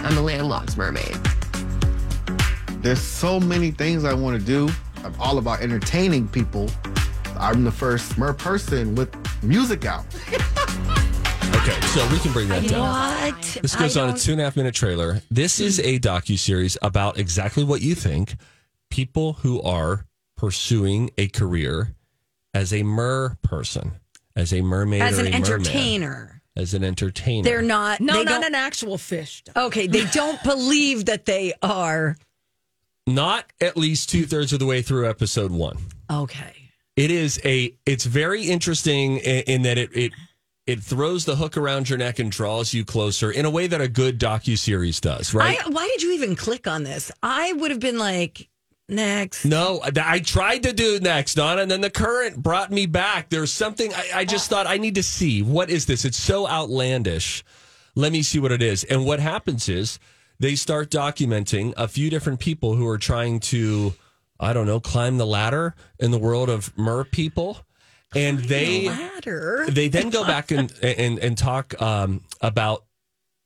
I'm 0.00 0.16
a 0.16 0.22
landlocked 0.22 0.78
mermaid. 0.78 1.18
There's 2.80 3.02
so 3.02 3.40
many 3.40 3.72
things 3.72 4.06
I 4.06 4.14
want 4.14 4.40
to 4.40 4.46
do. 4.46 4.70
I'm 5.04 5.14
all 5.20 5.36
about 5.36 5.60
entertaining 5.60 6.28
people. 6.28 6.70
I'm 7.40 7.64
the 7.64 7.72
first 7.72 8.18
mer 8.18 8.32
person 8.32 8.94
with 8.94 9.14
music 9.42 9.84
out. 9.84 10.04
Okay, 11.52 11.78
so 11.88 12.06
we 12.10 12.18
can 12.20 12.32
bring 12.32 12.48
that 12.48 12.66
down. 12.68 12.80
What? 13.34 13.58
This 13.60 13.74
goes 13.76 13.96
on 13.96 14.10
a 14.14 14.16
two 14.16 14.32
and 14.32 14.40
a 14.40 14.44
half 14.44 14.56
minute 14.56 14.74
trailer. 14.74 15.20
This 15.30 15.58
is 15.60 15.78
a 15.80 15.98
docu 15.98 16.38
series 16.38 16.78
about 16.80 17.18
exactly 17.18 17.64
what 17.64 17.82
you 17.82 17.94
think: 17.96 18.36
people 18.88 19.34
who 19.34 19.60
are 19.60 20.06
pursuing 20.36 21.10
a 21.18 21.26
career 21.28 21.94
as 22.54 22.72
a 22.72 22.82
mer 22.84 23.36
person, 23.42 23.92
as 24.36 24.54
a 24.54 24.62
mermaid 24.62 25.02
As 25.02 25.18
or 25.18 25.22
an 25.22 25.26
a 25.26 25.30
merman. 25.32 25.44
entertainer. 25.52 26.42
As 26.56 26.72
an 26.72 26.82
entertainer. 26.84 27.42
They're 27.42 27.62
not. 27.62 28.00
No, 28.00 28.14
they 28.14 28.24
not 28.24 28.42
don't- 28.42 28.44
an 28.44 28.54
actual 28.54 28.96
fish. 28.96 29.42
Okay, 29.56 29.86
they 29.88 30.04
don't 30.12 30.42
believe 30.44 31.06
that 31.06 31.26
they 31.26 31.52
are. 31.62 32.16
not 33.08 33.44
at 33.60 33.76
least 33.76 34.08
two 34.08 34.24
thirds 34.24 34.52
of 34.54 34.60
the 34.60 34.66
way 34.66 34.80
through 34.82 35.10
episode 35.10 35.50
one. 35.50 35.76
Okay. 36.10 36.59
It 37.00 37.10
is 37.10 37.40
a. 37.46 37.74
It's 37.86 38.04
very 38.04 38.44
interesting 38.44 39.16
in, 39.16 39.42
in 39.46 39.62
that 39.62 39.78
it 39.78 39.90
it 39.96 40.12
it 40.66 40.82
throws 40.82 41.24
the 41.24 41.36
hook 41.36 41.56
around 41.56 41.88
your 41.88 41.98
neck 41.98 42.18
and 42.18 42.30
draws 42.30 42.74
you 42.74 42.84
closer 42.84 43.30
in 43.30 43.46
a 43.46 43.50
way 43.50 43.66
that 43.68 43.80
a 43.80 43.88
good 43.88 44.20
docu 44.20 44.58
series 44.58 45.00
does. 45.00 45.32
Right? 45.32 45.58
I, 45.64 45.70
why 45.70 45.88
did 45.88 46.02
you 46.02 46.12
even 46.12 46.36
click 46.36 46.66
on 46.66 46.82
this? 46.84 47.10
I 47.22 47.54
would 47.54 47.70
have 47.70 47.80
been 47.80 47.98
like, 47.98 48.50
next. 48.86 49.46
no, 49.46 49.80
I 49.82 50.18
tried 50.18 50.64
to 50.64 50.74
do 50.74 51.00
next, 51.00 51.36
Donna, 51.36 51.62
and 51.62 51.70
then 51.70 51.80
the 51.80 51.88
current 51.88 52.36
brought 52.36 52.70
me 52.70 52.84
back. 52.84 53.30
There's 53.30 53.50
something 53.52 53.94
I, 53.94 54.10
I 54.16 54.24
just 54.26 54.52
oh. 54.52 54.56
thought 54.56 54.66
I 54.66 54.76
need 54.76 54.96
to 54.96 55.02
see. 55.02 55.40
What 55.40 55.70
is 55.70 55.86
this? 55.86 56.04
It's 56.04 56.18
so 56.18 56.46
outlandish. 56.46 57.42
Let 57.94 58.12
me 58.12 58.22
see 58.22 58.38
what 58.38 58.52
it 58.52 58.60
is. 58.60 58.84
And 58.84 59.06
what 59.06 59.20
happens 59.20 59.70
is 59.70 59.98
they 60.38 60.54
start 60.54 60.90
documenting 60.90 61.72
a 61.78 61.88
few 61.88 62.10
different 62.10 62.40
people 62.40 62.74
who 62.74 62.86
are 62.86 62.98
trying 62.98 63.40
to, 63.40 63.94
I 64.40 64.52
don't 64.52 64.66
know, 64.66 64.80
climb 64.80 65.18
the 65.18 65.26
ladder 65.26 65.74
in 65.98 66.10
the 66.10 66.18
world 66.18 66.48
of 66.48 66.76
mer 66.76 67.04
people. 67.04 67.58
And 68.14 68.40
they 68.40 68.88
ladder. 68.88 69.66
they 69.68 69.86
then 69.86 70.10
go 70.10 70.24
back 70.24 70.50
and 70.50 70.72
and 70.82 71.18
and 71.20 71.38
talk 71.38 71.80
um, 71.80 72.22
about 72.40 72.84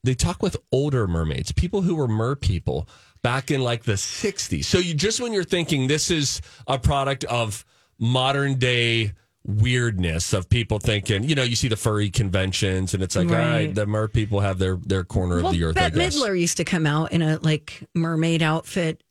they 0.05 0.15
talk 0.15 0.43
with 0.43 0.57
older 0.73 1.07
mermaids, 1.07 1.53
people 1.53 1.83
who 1.83 1.97
were 1.97 2.09
mer 2.09 2.35
people 2.35 2.89
back 3.23 3.51
in 3.51 3.63
like 3.63 3.85
the 3.85 3.95
60s. 3.95 4.65
So 4.65 4.79
you 4.79 4.95
just 4.95 5.21
when 5.21 5.33
you're 5.35 5.45
thinking 5.45 5.87
this 5.87 6.11
is 6.11 6.41
a 6.67 6.79
product 6.79 7.25
of 7.25 7.65
modern 7.99 8.55
day 8.59 9.13
weirdness 9.47 10.33
of 10.33 10.49
people 10.49 10.79
thinking, 10.79 11.25
you 11.25 11.35
know, 11.35 11.43
you 11.43 11.57
see 11.57 11.69
the 11.69 11.77
furry 11.77 12.09
conventions 12.09 12.95
and 12.95 13.03
it's 13.03 13.15
like, 13.17 13.29
all 13.29 13.35
right, 13.35 13.51
Right. 13.67 13.75
the 13.75 13.87
mer 13.87 14.09
people 14.09 14.41
have 14.41 14.59
their 14.59 14.77
their 14.77 15.05
corner 15.05 15.37
well, 15.37 15.49
of 15.49 15.53
the 15.53 15.65
earth. 15.65 15.77
I 15.77 15.91
Bette. 15.91 15.99
Midler 16.01 16.39
used 16.39 16.57
to 16.57 16.65
come 16.65 16.87
out 16.87 17.13
in 17.13 17.21
a 17.21 17.39
like 17.43 17.87
mermaid 17.95 18.43
outfit 18.43 19.03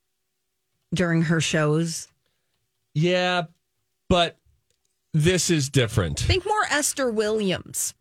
during 0.93 1.23
her 1.23 1.41
shows. 1.41 2.07
Yeah, 2.93 3.43
but 4.09 4.37
this 5.13 5.49
is 5.49 5.69
different. 5.69 6.19
Think 6.19 6.45
more 6.45 6.65
Esther 6.69 7.09
Williams. 7.09 7.93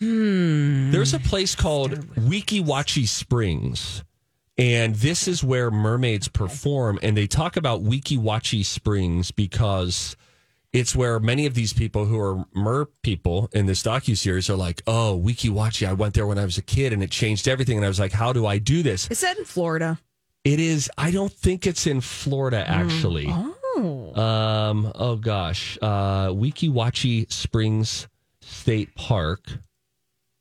Hmm. 0.00 0.90
There's 0.90 1.14
a 1.14 1.20
place 1.20 1.54
called 1.54 1.92
Weeki 2.16 2.62
Wachee 2.64 3.08
Springs, 3.08 4.02
and 4.58 4.96
this 4.96 5.28
is 5.28 5.44
where 5.44 5.70
mermaids 5.70 6.28
perform. 6.28 6.98
And 7.02 7.16
they 7.16 7.26
talk 7.26 7.56
about 7.56 7.82
Weeki 7.82 8.18
Wachee 8.18 8.64
Springs 8.64 9.30
because 9.30 10.16
it's 10.72 10.96
where 10.96 11.20
many 11.20 11.46
of 11.46 11.54
these 11.54 11.72
people 11.72 12.06
who 12.06 12.20
are 12.20 12.44
mer 12.52 12.86
people 13.02 13.48
in 13.52 13.66
this 13.66 13.82
docu 13.82 14.16
series 14.16 14.50
are 14.50 14.56
like, 14.56 14.82
"Oh, 14.86 15.20
Weeki 15.24 15.48
Wachee! 15.50 15.86
I 15.86 15.92
went 15.92 16.14
there 16.14 16.26
when 16.26 16.38
I 16.38 16.44
was 16.44 16.58
a 16.58 16.62
kid, 16.62 16.92
and 16.92 17.02
it 17.02 17.10
changed 17.10 17.46
everything." 17.46 17.76
And 17.76 17.84
I 17.84 17.88
was 17.88 18.00
like, 18.00 18.12
"How 18.12 18.32
do 18.32 18.44
I 18.44 18.58
do 18.58 18.82
this?" 18.82 19.08
Is 19.10 19.20
that 19.20 19.38
in 19.38 19.44
Florida? 19.44 20.00
It 20.44 20.60
is. 20.60 20.90
I 20.98 21.10
don't 21.10 21.32
think 21.32 21.66
it's 21.66 21.86
in 21.86 22.00
Florida, 22.00 22.64
actually. 22.68 23.26
Oh. 23.28 24.14
Um. 24.14 24.92
Oh 24.94 25.16
gosh. 25.16 25.78
Uh. 25.82 26.28
Weeki 26.28 26.70
Wachee 26.70 27.30
Springs 27.32 28.06
State 28.40 28.94
Park. 28.94 29.40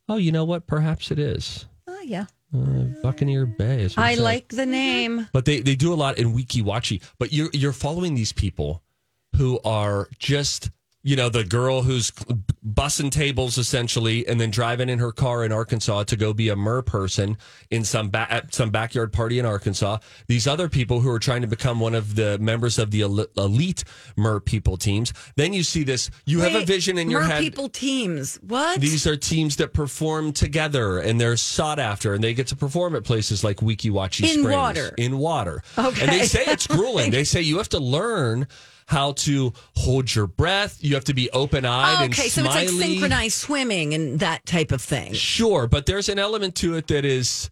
Oh, 0.10 0.18
you 0.18 0.32
know 0.32 0.44
what? 0.46 0.68
Perhaps 0.68 1.12
it 1.12 1.20
is. 1.20 1.66
Oh, 1.88 2.02
yeah. 2.02 2.26
Uh, 2.56 2.84
Buccaneer 3.02 3.46
Bay. 3.46 3.82
Is 3.82 3.98
what 3.98 4.06
I 4.06 4.16
like 4.16 4.50
the 4.50 4.66
name. 4.66 5.28
But 5.34 5.46
they 5.46 5.62
they 5.62 5.76
do 5.76 5.92
a 5.94 5.96
lot 5.96 6.20
in 6.20 6.34
Weeki 6.34 6.62
Wachee. 6.62 7.02
But 7.18 7.34
you're 7.34 7.50
you're 7.54 7.74
following 7.74 8.14
these 8.14 8.32
people 8.32 8.84
who 9.38 9.60
are 9.66 10.08
just 10.20 10.70
you 11.04 11.16
know 11.18 11.28
the 11.30 11.44
girl 11.44 11.82
who's 11.82 12.12
bussing 12.66 13.12
tables 13.12 13.58
essentially, 13.58 14.26
and 14.28 14.40
then 14.40 14.50
driving 14.50 14.88
in 14.90 15.00
her 15.00 15.12
car 15.12 15.44
in 15.44 15.52
Arkansas 15.52 16.04
to 16.06 16.16
go 16.16 16.34
be 16.34 16.48
a 16.50 16.56
mer 16.56 16.82
person 16.82 17.38
in 17.70 17.84
some 17.84 18.10
ba- 18.10 18.28
at 18.30 18.54
some 18.54 18.70
backyard 18.70 19.12
party 19.12 19.38
in 19.38 19.46
Arkansas. 19.46 19.98
These 20.28 20.48
other 20.48 20.70
people 20.70 21.02
who 21.02 21.10
are 21.10 21.20
trying 21.20 21.42
to 21.42 21.48
become 21.48 21.80
one 21.82 21.94
of 21.94 22.16
the 22.16 22.38
members 22.40 22.80
of 22.80 22.92
the 22.92 23.02
elite 23.02 23.84
mer 24.16 24.40
people 24.40 24.78
teams. 24.78 25.12
Then 25.36 25.52
you 25.52 25.64
see 25.64 25.84
this. 25.84 26.10
You 26.26 26.40
have 26.40 26.56
a 26.56 26.66
vision 26.66 26.98
in 26.98 27.10
your 27.10 27.22
mer 27.22 27.28
head. 27.28 27.40
people 27.42 27.68
teams. 27.70 28.38
What? 28.38 28.80
These 28.80 29.06
are 29.06 29.18
teams 29.18 29.58
that 29.58 29.74
perform 29.74 30.32
together 30.32 31.00
and 31.00 31.20
they're 31.20 31.36
sought 31.38 31.80
after 31.80 32.14
and 32.14 32.24
they 32.24 32.34
get 32.34 32.48
to 32.48 32.56
perform 32.56 32.96
at 32.96 33.04
places 33.04 33.44
like 33.44 33.58
Weeki 33.58 33.92
Wachee 33.92 34.24
In 34.24 34.30
Springs. 34.40 34.48
water. 34.50 34.94
In 34.98 35.18
water. 35.18 35.62
Okay. 35.78 36.02
And 36.02 36.12
they 36.12 36.26
say 36.26 36.44
it's 36.48 36.66
grueling. 36.66 37.12
they 37.12 37.26
say 37.26 37.42
you 37.42 37.58
have 37.58 37.70
to 37.70 37.80
learn 37.80 38.48
how 38.86 39.14
to 39.14 39.54
hold 39.76 40.14
your 40.14 40.28
breath. 40.28 40.78
You 40.82 40.96
have 40.96 41.06
to 41.06 41.14
be 41.14 41.30
open 41.32 41.66
eyed 41.66 42.04
and 42.04 42.14
okay, 42.14 42.30
so 42.30 42.42
smiley. 42.42 42.64
it's 42.64 42.74
like 42.74 42.90
synchronized 42.90 43.38
swimming 43.38 43.94
and 43.94 44.20
that 44.20 44.46
type 44.46 44.72
of 44.72 44.82
thing. 44.82 45.14
Sure, 45.14 45.68
but 45.68 45.86
there's 45.86 46.10
an 46.10 46.20
element 46.20 46.56
to 46.56 46.76
it 46.76 46.88
that 46.88 47.06
is 47.06 47.50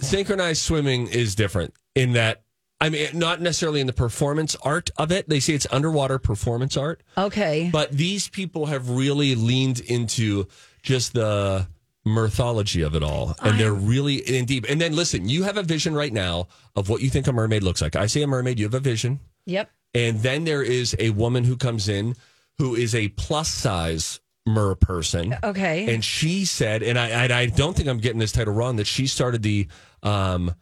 synchronized 0.00 0.62
swimming 0.62 1.06
is 1.08 1.34
different 1.34 1.74
in 1.94 2.12
that 2.12 2.42
I 2.80 2.88
mean 2.90 3.08
not 3.14 3.40
necessarily 3.40 3.80
in 3.80 3.86
the 3.86 3.92
performance 3.92 4.56
art 4.62 4.90
of 4.96 5.10
it. 5.10 5.28
They 5.28 5.40
say 5.40 5.54
it's 5.54 5.66
underwater 5.70 6.18
performance 6.18 6.76
art. 6.76 7.02
Okay. 7.16 7.70
But 7.72 7.92
these 7.92 8.28
people 8.28 8.66
have 8.66 8.90
really 8.90 9.34
leaned 9.34 9.80
into 9.80 10.46
just 10.82 11.12
the 11.12 11.66
mythology 12.04 12.82
of 12.82 12.94
it 12.94 13.02
all. 13.02 13.34
And 13.42 13.58
they're 13.58 13.72
really 13.72 14.16
in 14.16 14.44
deep. 14.44 14.64
And 14.68 14.80
then 14.80 14.94
listen, 14.94 15.28
you 15.28 15.42
have 15.44 15.56
a 15.56 15.62
vision 15.62 15.94
right 15.94 16.12
now 16.12 16.48
of 16.76 16.88
what 16.88 17.02
you 17.02 17.10
think 17.10 17.26
a 17.26 17.32
mermaid 17.32 17.62
looks 17.62 17.82
like. 17.82 17.96
I 17.96 18.06
say 18.06 18.22
a 18.22 18.26
mermaid, 18.26 18.58
you 18.58 18.64
have 18.64 18.74
a 18.74 18.80
vision. 18.80 19.20
Yep. 19.46 19.70
And 19.94 20.20
then 20.20 20.44
there 20.44 20.62
is 20.62 20.94
a 20.98 21.10
woman 21.10 21.44
who 21.44 21.56
comes 21.56 21.88
in 21.88 22.14
who 22.58 22.74
is 22.74 22.94
a 22.94 23.08
plus 23.08 23.48
size 23.48 24.20
mer 24.46 24.74
person. 24.74 25.36
Okay. 25.42 25.92
And 25.92 26.04
she 26.04 26.44
said, 26.44 26.82
and 26.82 26.98
I, 26.98 27.40
I 27.40 27.46
don't 27.46 27.76
think 27.76 27.88
I'm 27.88 27.98
getting 27.98 28.18
this 28.18 28.32
title 28.32 28.54
wrong, 28.54 28.76
that 28.76 28.86
she 28.86 29.06
started 29.06 29.42
the, 29.42 29.68
um, 30.02 30.54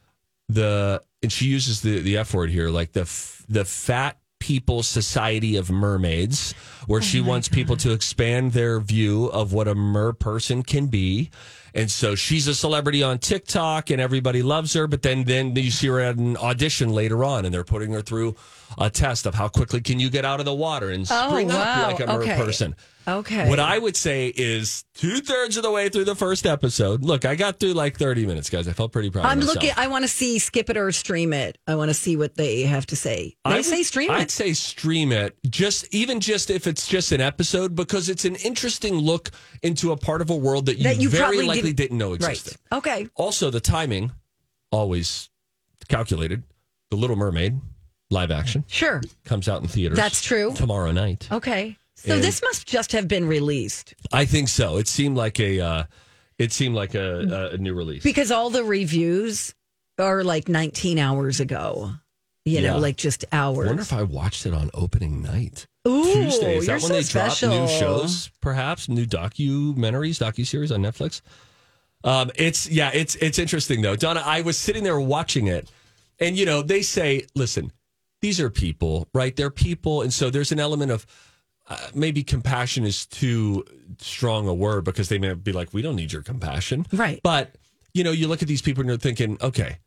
the, 0.48 1.02
and 1.22 1.32
she 1.32 1.46
uses 1.46 1.80
the, 1.80 2.00
the 2.00 2.18
F 2.18 2.34
word 2.34 2.50
here, 2.50 2.68
like 2.68 2.92
the, 2.92 3.02
f- 3.02 3.44
the 3.48 3.64
fat 3.64 4.18
people 4.38 4.82
society 4.82 5.56
of 5.56 5.70
mermaids, 5.70 6.52
where 6.86 7.00
she 7.00 7.20
wants 7.20 7.48
people 7.48 7.76
to 7.76 7.92
expand 7.92 8.52
their 8.52 8.78
view 8.80 9.26
of 9.26 9.52
what 9.52 9.66
a 9.66 9.74
mer 9.74 10.12
person 10.12 10.62
can 10.62 10.86
be. 10.86 11.30
And 11.76 11.90
so 11.90 12.14
she's 12.14 12.48
a 12.48 12.54
celebrity 12.54 13.02
on 13.02 13.18
TikTok 13.18 13.90
and 13.90 14.00
everybody 14.00 14.42
loves 14.42 14.72
her. 14.72 14.86
But 14.86 15.02
then, 15.02 15.24
then 15.24 15.54
you 15.54 15.70
see 15.70 15.88
her 15.88 16.00
at 16.00 16.16
an 16.16 16.34
audition 16.38 16.88
later 16.88 17.22
on 17.22 17.44
and 17.44 17.52
they're 17.52 17.64
putting 17.64 17.92
her 17.92 18.00
through 18.00 18.34
a 18.78 18.88
test 18.88 19.26
of 19.26 19.34
how 19.34 19.48
quickly 19.48 19.82
can 19.82 20.00
you 20.00 20.08
get 20.08 20.24
out 20.24 20.40
of 20.40 20.46
the 20.46 20.54
water 20.54 20.88
and 20.90 21.06
Oh, 21.10 21.28
spring 21.28 21.48
wow. 21.48 21.60
up 21.82 21.86
like 21.86 22.00
a 22.00 22.10
Okay. 22.14 22.34
person. 22.36 22.74
Okay. 23.08 23.48
What 23.48 23.60
I 23.60 23.78
would 23.78 23.96
say 23.96 24.28
is 24.36 24.84
two 24.94 25.18
thirds 25.20 25.56
of 25.56 25.62
the 25.62 25.70
way 25.70 25.88
through 25.88 26.04
the 26.06 26.16
first 26.16 26.44
episode. 26.44 27.02
Look, 27.02 27.24
I 27.24 27.36
got 27.36 27.60
through 27.60 27.74
like 27.74 27.96
30 27.98 28.26
minutes, 28.26 28.50
guys. 28.50 28.66
I 28.66 28.72
felt 28.72 28.90
pretty 28.92 29.10
proud 29.10 29.26
I'm 29.26 29.38
of 29.38 29.44
myself. 29.46 29.56
looking. 29.56 29.70
I 29.76 29.86
want 29.86 30.02
to 30.04 30.08
see 30.08 30.38
skip 30.40 30.68
it 30.70 30.76
or 30.76 30.90
stream 30.90 31.32
it. 31.32 31.56
I 31.68 31.76
want 31.76 31.88
to 31.90 31.94
see 31.94 32.16
what 32.16 32.34
they 32.36 32.62
have 32.62 32.86
to 32.86 32.96
say. 32.96 33.36
They 33.44 33.50
I 33.52 33.56
would- 33.56 33.64
say 33.64 33.82
stream 33.84 34.10
I'd 34.10 34.22
it. 34.22 34.30
say 34.30 34.52
stream 34.54 35.12
it. 35.12 35.36
Just 35.48 35.92
even 35.94 36.18
just 36.20 36.50
if 36.50 36.66
it's 36.66 36.86
just 36.88 37.12
an 37.12 37.20
episode, 37.20 37.74
because 37.76 38.08
it's 38.08 38.24
an 38.24 38.34
interesting 38.36 38.94
look 38.94 39.30
into 39.62 39.92
a 39.92 39.96
part 39.96 40.20
of 40.20 40.30
a 40.30 40.36
world 40.36 40.66
that 40.66 40.78
you, 40.78 40.84
That 40.84 41.00
you 41.00 41.08
very 41.08 41.42
likely 41.42 41.72
didn't- 41.72 41.76
didn't, 41.76 41.98
know 41.98 42.10
Right. 42.10 42.20
existed. 42.30 42.56
Okay. 42.72 43.08
Also, 43.14 43.50
the 43.50 43.60
timing, 43.60 44.10
always 44.72 45.28
calculated. 45.88 46.42
The 46.90 46.96
Little 46.96 47.16
Mermaid 47.16 47.60
live 48.10 48.30
action 48.30 48.64
Sure. 48.68 49.02
comes 49.24 49.48
out 49.48 49.62
in 49.62 49.68
theaters. 49.68 49.96
That's 49.96 50.22
true. 50.22 50.52
Tomorrow 50.54 50.92
night. 50.92 51.28
Okay. 51.30 51.76
So 51.96 52.14
And- 52.14 52.22
this 52.22 52.42
must 52.42 52.66
just 52.66 52.92
have 52.92 53.08
been 53.08 53.26
released 53.26 53.94
I 54.12 54.24
think 54.26 54.48
so. 54.48 54.76
It 54.76 54.86
seemed 54.88 55.16
like 55.16 55.40
a. 55.40 55.60
Uh, 55.60 55.84
it 56.38 56.52
seemed 56.52 56.74
like 56.74 56.94
a, 56.94 57.50
a 57.52 57.56
new 57.56 57.72
release. 57.72 58.02
because 58.02 58.30
all 58.30 58.50
the 58.50 58.62
reviews 58.62 59.54
are 59.98 60.22
like 60.22 60.48
19 60.48 60.98
hours 60.98 61.40
ago. 61.40 61.92
You 62.44 62.60
Yeah. 62.60 62.72
know, 62.72 62.78
like 62.78 62.96
just 62.96 63.24
hours. 63.32 63.64
I 63.66 63.68
wonder 63.68 63.82
if 63.82 63.92
I 63.94 64.02
watched 64.02 64.44
it 64.46 64.52
on 64.52 64.70
opening 64.74 65.22
night. 65.22 65.66
Ooh, 65.88 66.04
Tuesday. 66.12 66.58
Is 66.58 66.66
that 66.66 66.72
when 66.74 66.80
so 66.82 66.88
they 66.88 67.02
special. 67.02 67.48
drop 67.48 67.60
new 67.70 67.78
shows? 67.78 68.30
Perhaps 68.42 68.88
new 68.88 69.06
documentaries, 69.06 70.18
docu 70.18 70.46
series 70.46 70.70
on 70.70 70.82
Netflix. 70.82 71.22
Um, 72.04 72.30
it's 72.36 72.68
yeah, 72.68 72.90
it's 72.92 73.16
it's 73.16 73.38
interesting 73.38 73.80
though, 73.82 73.96
Donna. 73.96 74.22
I 74.24 74.42
was 74.42 74.56
sitting 74.58 74.84
there 74.84 75.00
watching 75.00 75.46
it, 75.48 75.70
and 76.20 76.36
you 76.36 76.44
know 76.46 76.60
they 76.62 76.82
say, 76.82 77.26
listen, 77.34 77.72
these 78.20 78.38
are 78.40 78.50
people, 78.50 79.08
right? 79.14 79.34
They're 79.34 79.50
people, 79.50 80.02
and 80.02 80.12
so 80.12 80.28
there's 80.30 80.52
an 80.52 80.60
element 80.60 80.92
of 80.92 81.06
uh, 81.68 81.76
maybe 81.94 82.22
compassion 82.22 82.84
is 82.84 83.06
too 83.06 83.64
strong 83.98 84.46
a 84.48 84.54
word 84.54 84.84
because 84.84 85.08
they 85.08 85.18
may 85.18 85.34
be 85.34 85.52
like, 85.52 85.72
we 85.74 85.82
don't 85.82 85.96
need 85.96 86.12
your 86.12 86.22
compassion, 86.22 86.86
Right. 86.92 87.20
But 87.22 87.56
you 87.94 88.04
know, 88.04 88.10
you 88.12 88.28
look 88.28 88.42
at 88.42 88.48
these 88.48 88.60
people 88.62 88.82
and 88.82 88.88
you're 88.90 88.98
thinking, 88.98 89.38
okay, 89.40 89.78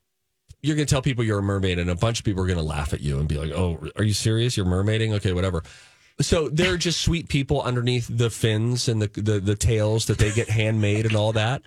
you're 0.61 0.75
going 0.75 0.85
to 0.87 0.91
tell 0.91 1.01
people 1.01 1.23
you're 1.23 1.39
a 1.39 1.43
mermaid, 1.43 1.77
and 1.79 1.89
a 1.89 1.95
bunch 1.95 2.19
of 2.19 2.25
people 2.25 2.43
are 2.43 2.47
going 2.47 2.57
to 2.59 2.63
laugh 2.65 2.91
at 2.91 2.99
you 3.01 3.17
and 3.19 3.29
be 3.29 3.37
like, 3.37 3.51
"Oh, 3.51 3.87
are 3.95 4.03
you 4.03 4.13
serious? 4.13 4.57
You're 4.57 4.65
mermaiding? 4.65 5.13
Okay, 5.13 5.31
whatever." 5.31 5.63
So 6.19 6.49
they're 6.49 6.75
just 6.75 6.99
sweet 6.99 7.29
people 7.29 7.61
underneath 7.61 8.07
the 8.09 8.29
fins 8.29 8.89
and 8.89 9.01
the 9.01 9.07
the, 9.21 9.39
the 9.39 9.55
tails 9.55 10.07
that 10.07 10.17
they 10.17 10.31
get 10.33 10.49
handmade 10.49 11.05
and 11.05 11.15
all 11.15 11.31
that. 11.33 11.61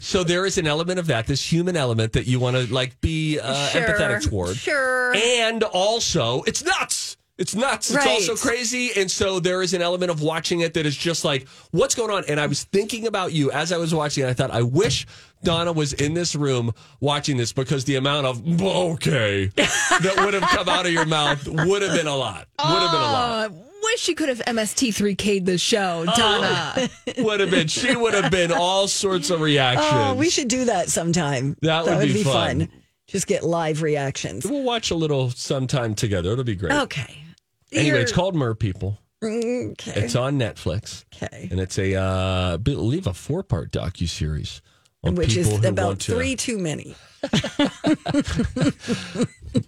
So 0.00 0.24
there 0.24 0.44
is 0.44 0.58
an 0.58 0.66
element 0.66 0.98
of 0.98 1.06
that, 1.06 1.26
this 1.28 1.52
human 1.52 1.76
element 1.76 2.14
that 2.14 2.26
you 2.26 2.40
want 2.40 2.56
to 2.56 2.72
like 2.74 3.00
be 3.00 3.38
uh, 3.38 3.68
Sure, 3.68 3.82
empathetic 3.82 4.28
toward. 4.28 4.56
sure. 4.56 5.14
And 5.14 5.62
also, 5.62 6.42
it's 6.44 6.64
nuts. 6.64 7.16
It's 7.40 7.54
nuts. 7.54 7.90
It's 7.90 8.06
also 8.06 8.36
crazy. 8.36 8.90
And 8.94 9.10
so 9.10 9.40
there 9.40 9.62
is 9.62 9.72
an 9.72 9.80
element 9.80 10.10
of 10.10 10.20
watching 10.20 10.60
it 10.60 10.74
that 10.74 10.84
is 10.84 10.94
just 10.94 11.24
like, 11.24 11.48
what's 11.70 11.94
going 11.94 12.10
on? 12.10 12.24
And 12.28 12.38
I 12.38 12.46
was 12.46 12.64
thinking 12.64 13.06
about 13.06 13.32
you 13.32 13.50
as 13.50 13.72
I 13.72 13.78
was 13.78 13.94
watching. 13.94 14.24
it. 14.24 14.28
I 14.28 14.34
thought, 14.34 14.50
I 14.50 14.60
wish 14.60 15.06
Donna 15.42 15.72
was 15.72 15.94
in 15.94 16.12
this 16.12 16.34
room 16.34 16.74
watching 17.00 17.38
this 17.38 17.54
because 17.54 17.86
the 17.86 17.96
amount 17.96 18.26
of 18.26 18.62
okay 18.62 19.46
that 19.56 20.22
would 20.22 20.34
have 20.34 20.42
come 20.50 20.68
out 20.68 20.84
of 20.84 20.92
your 20.92 21.06
mouth 21.06 21.48
would 21.48 21.80
have 21.80 21.96
been 21.96 22.06
a 22.06 22.14
lot. 22.14 22.46
Would 22.58 22.66
have 22.66 22.90
been 22.90 23.00
a 23.00 23.04
oh, 23.04 23.12
lot. 23.12 23.50
Oh, 23.52 23.66
wish 23.84 24.06
you 24.06 24.14
could 24.14 24.28
have 24.28 24.40
MST3K'd 24.40 25.46
the 25.46 25.56
show, 25.56 26.04
oh, 26.06 26.14
Donna. 26.14 26.90
Would 27.24 27.40
have 27.40 27.50
been. 27.50 27.68
She 27.68 27.96
would 27.96 28.12
have 28.12 28.30
been 28.30 28.52
all 28.52 28.86
sorts 28.86 29.30
of 29.30 29.40
reactions. 29.40 29.88
Oh, 29.90 30.14
we 30.14 30.28
should 30.28 30.48
do 30.48 30.66
that 30.66 30.90
sometime. 30.90 31.56
That 31.62 31.86
would 31.86 32.12
be 32.12 32.22
fun. 32.22 32.68
Just 33.06 33.26
get 33.26 33.42
live 33.42 33.80
reactions. 33.80 34.44
We'll 34.46 34.62
watch 34.62 34.90
a 34.90 34.94
little 34.94 35.30
sometime 35.30 35.94
together. 35.94 36.32
It'll 36.32 36.44
be 36.44 36.54
great. 36.54 36.72
Okay. 36.72 37.24
Anyway, 37.72 38.00
it's 38.00 38.10
You're- 38.10 38.14
called 38.16 38.34
Mer 38.34 38.54
People. 38.54 38.98
Okay. 39.22 39.92
It's 39.96 40.16
on 40.16 40.38
Netflix. 40.38 41.04
Okay. 41.14 41.48
And 41.50 41.60
it's 41.60 41.78
a, 41.78 41.94
uh, 41.94 42.54
I 42.54 42.56
believe, 42.56 43.06
a 43.06 43.12
four 43.12 43.42
part 43.42 43.70
docu 43.70 44.08
series 44.08 44.62
on 45.04 45.14
Which 45.14 45.36
is 45.36 45.46
people 45.46 45.62
who 45.62 45.68
about 45.68 45.86
want 45.86 46.00
to, 46.02 46.12
three 46.14 46.36
too 46.36 46.58
many. 46.58 46.94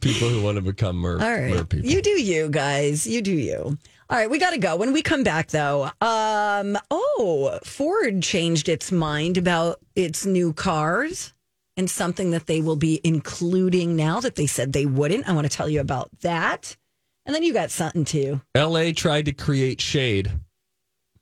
people 0.01 0.29
who 0.29 0.43
want 0.43 0.57
to 0.57 0.63
become 0.63 0.97
mer, 0.97 1.21
All 1.21 1.31
right. 1.31 1.55
mer 1.55 1.65
people. 1.65 1.89
You 1.91 2.01
do 2.03 2.11
you, 2.23 2.49
guys. 2.49 3.07
You 3.07 3.21
do 3.23 3.33
you. 3.33 3.79
All 4.11 4.19
right, 4.19 4.29
we 4.31 4.39
got 4.39 4.51
to 4.51 4.59
go. 4.59 4.77
When 4.77 4.93
we 4.93 5.01
come 5.03 5.23
back, 5.23 5.49
though, 5.49 5.85
um, 6.01 6.77
oh, 6.91 7.59
Ford 7.65 8.23
changed 8.23 8.69
its 8.69 8.93
mind 8.93 9.39
about 9.39 9.81
its 9.97 10.27
new 10.27 10.53
cars 10.53 11.33
and 11.79 11.89
something 11.91 12.31
that 12.33 12.47
they 12.47 12.61
will 12.61 12.77
be 12.77 13.01
including 13.05 13.97
now 13.97 14.21
that 14.21 14.35
they 14.35 14.47
said 14.47 14.73
they 14.73 14.85
wouldn't. 14.87 15.29
I 15.29 15.33
want 15.33 15.51
to 15.51 15.55
tell 15.57 15.69
you 15.69 15.81
about 15.81 16.11
that. 16.21 16.77
And 17.25 17.35
then 17.35 17.43
you 17.43 17.53
got 17.53 17.71
something 17.71 18.05
too. 18.05 18.41
LA 18.57 18.93
tried 18.95 19.27
to 19.27 19.33
create 19.33 19.81
shade 19.81 20.33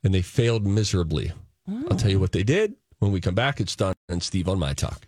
and 0.03 0.13
they 0.13 0.21
failed 0.21 0.65
miserably. 0.65 1.31
I'll 1.89 1.97
tell 1.97 2.11
you 2.11 2.19
what 2.19 2.31
they 2.31 2.43
did. 2.43 2.75
When 2.99 3.11
we 3.11 3.21
come 3.21 3.35
back, 3.35 3.59
it's 3.59 3.75
Don 3.75 3.93
and 4.09 4.21
Steve 4.21 4.49
on 4.49 4.59
My 4.59 4.73
Talk. 4.73 5.07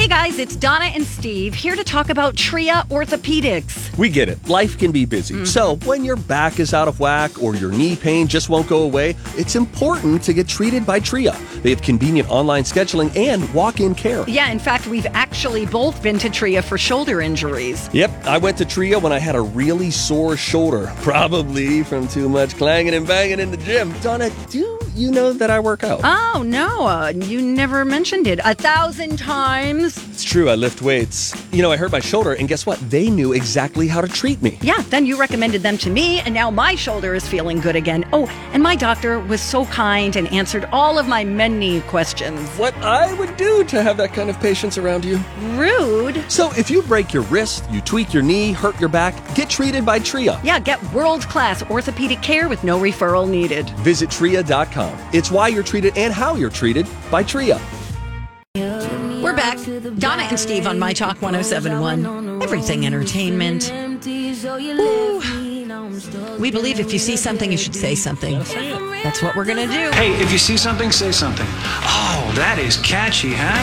Hey 0.00 0.08
guys, 0.08 0.38
it's 0.38 0.56
Donna 0.56 0.86
and 0.86 1.04
Steve 1.04 1.52
here 1.52 1.76
to 1.76 1.84
talk 1.84 2.08
about 2.08 2.34
Tria 2.34 2.86
Orthopedics. 2.88 3.98
We 3.98 4.08
get 4.08 4.30
it. 4.30 4.48
Life 4.48 4.78
can 4.78 4.92
be 4.92 5.04
busy. 5.04 5.44
So, 5.44 5.76
when 5.84 6.06
your 6.06 6.16
back 6.16 6.58
is 6.58 6.72
out 6.72 6.88
of 6.88 7.00
whack 7.00 7.42
or 7.42 7.54
your 7.54 7.70
knee 7.70 7.96
pain 7.96 8.26
just 8.26 8.48
won't 8.48 8.66
go 8.66 8.84
away, 8.84 9.14
it's 9.36 9.56
important 9.56 10.22
to 10.22 10.32
get 10.32 10.48
treated 10.48 10.86
by 10.86 11.00
Tria. 11.00 11.38
They 11.56 11.68
have 11.68 11.82
convenient 11.82 12.30
online 12.30 12.62
scheduling 12.62 13.14
and 13.14 13.52
walk 13.52 13.80
in 13.80 13.94
care. 13.94 14.24
Yeah, 14.26 14.50
in 14.50 14.58
fact, 14.58 14.86
we've 14.86 15.04
actually 15.12 15.66
both 15.66 16.02
been 16.02 16.18
to 16.20 16.30
Tria 16.30 16.62
for 16.62 16.78
shoulder 16.78 17.20
injuries. 17.20 17.90
Yep, 17.92 18.24
I 18.24 18.38
went 18.38 18.56
to 18.56 18.64
Tria 18.64 18.98
when 18.98 19.12
I 19.12 19.18
had 19.18 19.36
a 19.36 19.42
really 19.42 19.90
sore 19.90 20.34
shoulder, 20.38 20.90
probably 21.02 21.84
from 21.84 22.08
too 22.08 22.30
much 22.30 22.56
clanging 22.56 22.94
and 22.94 23.06
banging 23.06 23.38
in 23.38 23.50
the 23.50 23.58
gym. 23.58 23.92
Donna, 24.00 24.30
do 24.48 24.78
you 24.94 25.10
know 25.10 25.34
that 25.34 25.50
I 25.50 25.60
work 25.60 25.84
out? 25.84 26.00
Oh, 26.02 26.42
no, 26.42 26.86
uh, 26.86 27.12
you 27.14 27.42
never 27.42 27.84
mentioned 27.84 28.26
it. 28.26 28.40
A 28.44 28.54
thousand 28.54 29.18
times. 29.18 29.89
It's 29.96 30.24
true, 30.24 30.50
I 30.50 30.54
lift 30.54 30.82
weights. 30.82 31.34
You 31.52 31.62
know, 31.62 31.72
I 31.72 31.76
hurt 31.76 31.92
my 31.92 32.00
shoulder, 32.00 32.34
and 32.34 32.48
guess 32.48 32.66
what? 32.66 32.78
They 32.90 33.08
knew 33.08 33.32
exactly 33.32 33.88
how 33.88 34.00
to 34.00 34.08
treat 34.08 34.42
me. 34.42 34.58
Yeah, 34.60 34.82
then 34.90 35.06
you 35.06 35.18
recommended 35.18 35.62
them 35.62 35.78
to 35.78 35.90
me, 35.90 36.20
and 36.20 36.34
now 36.34 36.50
my 36.50 36.74
shoulder 36.74 37.14
is 37.14 37.26
feeling 37.26 37.60
good 37.60 37.76
again. 37.76 38.08
Oh, 38.12 38.26
and 38.52 38.62
my 38.62 38.76
doctor 38.76 39.18
was 39.18 39.40
so 39.40 39.64
kind 39.66 40.16
and 40.16 40.28
answered 40.28 40.66
all 40.72 40.98
of 40.98 41.08
my 41.08 41.24
many 41.24 41.80
questions. 41.82 42.48
What 42.58 42.74
I 42.76 43.12
would 43.14 43.36
do 43.36 43.64
to 43.64 43.82
have 43.82 43.96
that 43.96 44.12
kind 44.12 44.28
of 44.28 44.38
patience 44.40 44.76
around 44.78 45.04
you. 45.04 45.18
Rude. 45.54 46.24
So, 46.30 46.52
if 46.52 46.70
you 46.70 46.82
break 46.82 47.12
your 47.12 47.22
wrist, 47.24 47.64
you 47.70 47.80
tweak 47.80 48.12
your 48.12 48.22
knee, 48.22 48.52
hurt 48.52 48.78
your 48.78 48.88
back, 48.88 49.34
get 49.34 49.48
treated 49.48 49.86
by 49.86 49.98
Tria. 50.00 50.40
Yeah, 50.44 50.58
get 50.58 50.82
world 50.92 51.22
class 51.22 51.62
orthopedic 51.70 52.20
care 52.22 52.48
with 52.48 52.62
no 52.62 52.78
referral 52.78 53.28
needed. 53.28 53.70
Visit 53.80 54.10
tria.com. 54.10 54.98
It's 55.12 55.30
why 55.30 55.48
you're 55.48 55.62
treated 55.62 55.96
and 55.96 56.12
how 56.12 56.34
you're 56.34 56.50
treated 56.50 56.86
by 57.10 57.22
Tria. 57.22 57.60
We're 59.22 59.36
back. 59.36 59.58
Donna 59.98 60.22
and 60.22 60.40
Steve 60.40 60.66
on 60.66 60.78
My 60.78 60.92
Talk 60.92 61.20
1071. 61.20 62.42
Everything 62.42 62.86
entertainment. 62.86 63.70
Ooh. 63.70 65.20
We 66.38 66.50
believe 66.50 66.80
if 66.80 66.92
you 66.92 66.98
see 66.98 67.16
something, 67.16 67.52
you 67.52 67.58
should 67.58 67.74
say 67.74 67.94
something. 67.94 68.38
That's 69.02 69.22
what 69.22 69.36
we're 69.36 69.44
going 69.44 69.68
to 69.68 69.72
do. 69.72 69.90
Hey, 69.92 70.12
if 70.22 70.32
you 70.32 70.38
see 70.38 70.56
something, 70.56 70.90
say 70.90 71.12
something. 71.12 71.46
Oh, 71.48 72.32
that 72.36 72.58
is 72.58 72.78
catchy, 72.78 73.32
huh? 73.34 73.56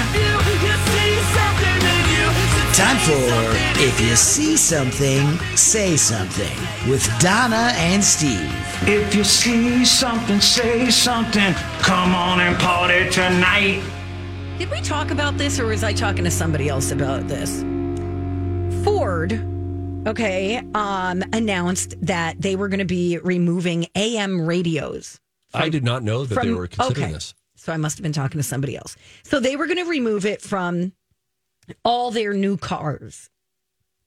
Time 2.78 2.98
for 2.98 3.82
If 3.82 4.00
You 4.00 4.16
See 4.16 4.56
Something, 4.56 5.26
Say 5.56 5.98
Something 5.98 6.56
with 6.88 7.04
Donna 7.20 7.74
and 7.76 8.04
Steve. 8.04 8.54
If 8.84 9.16
you 9.16 9.24
see 9.24 9.84
something, 9.84 10.40
say 10.40 10.92
something. 10.92 11.56
Come 11.80 12.14
on 12.14 12.40
and 12.40 12.56
party 12.60 13.10
tonight. 13.10 13.82
Did 14.58 14.72
we 14.72 14.82
talk 14.82 15.12
about 15.12 15.38
this 15.38 15.60
or 15.60 15.68
was 15.68 15.84
I 15.84 15.94
talking 15.94 16.24
to 16.24 16.32
somebody 16.32 16.68
else 16.68 16.90
about 16.90 17.28
this? 17.28 17.62
Ford, 18.84 19.34
okay, 20.08 20.58
um, 20.74 21.24
announced 21.32 21.94
that 22.02 22.42
they 22.42 22.56
were 22.56 22.68
going 22.68 22.80
to 22.80 22.86
be 22.86 23.20
removing 23.20 23.86
AM 23.94 24.48
radios. 24.48 25.20
I 25.54 25.70
did 25.70 25.84
not 25.84 26.02
know 26.02 26.26
that 26.26 26.42
they 26.42 26.52
were 26.54 26.66
considering 26.66 27.06
okay. 27.06 27.14
this. 27.14 27.36
So 27.54 27.72
I 27.72 27.78
must 27.78 28.00
have 28.00 28.04
been 28.04 28.14
talking 28.14 28.40
to 28.40 28.44
somebody 28.44 28.76
else. 28.76 28.96
So 29.22 29.40
they 29.40 29.56
were 29.56 29.68
going 29.68 29.78
to 29.78 29.86
remove 29.86 30.26
it 30.26 30.42
from 30.42 30.92
all 31.86 32.10
their 32.10 32.34
new 32.34 32.58
cars. 32.58 33.30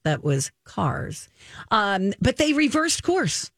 That 0.03 0.25
was 0.25 0.51
cars. 0.65 1.29
Um, 1.71 2.13
but 2.21 2.39
they 2.39 2.55
reversed 2.55 3.05
course. 3.05 3.53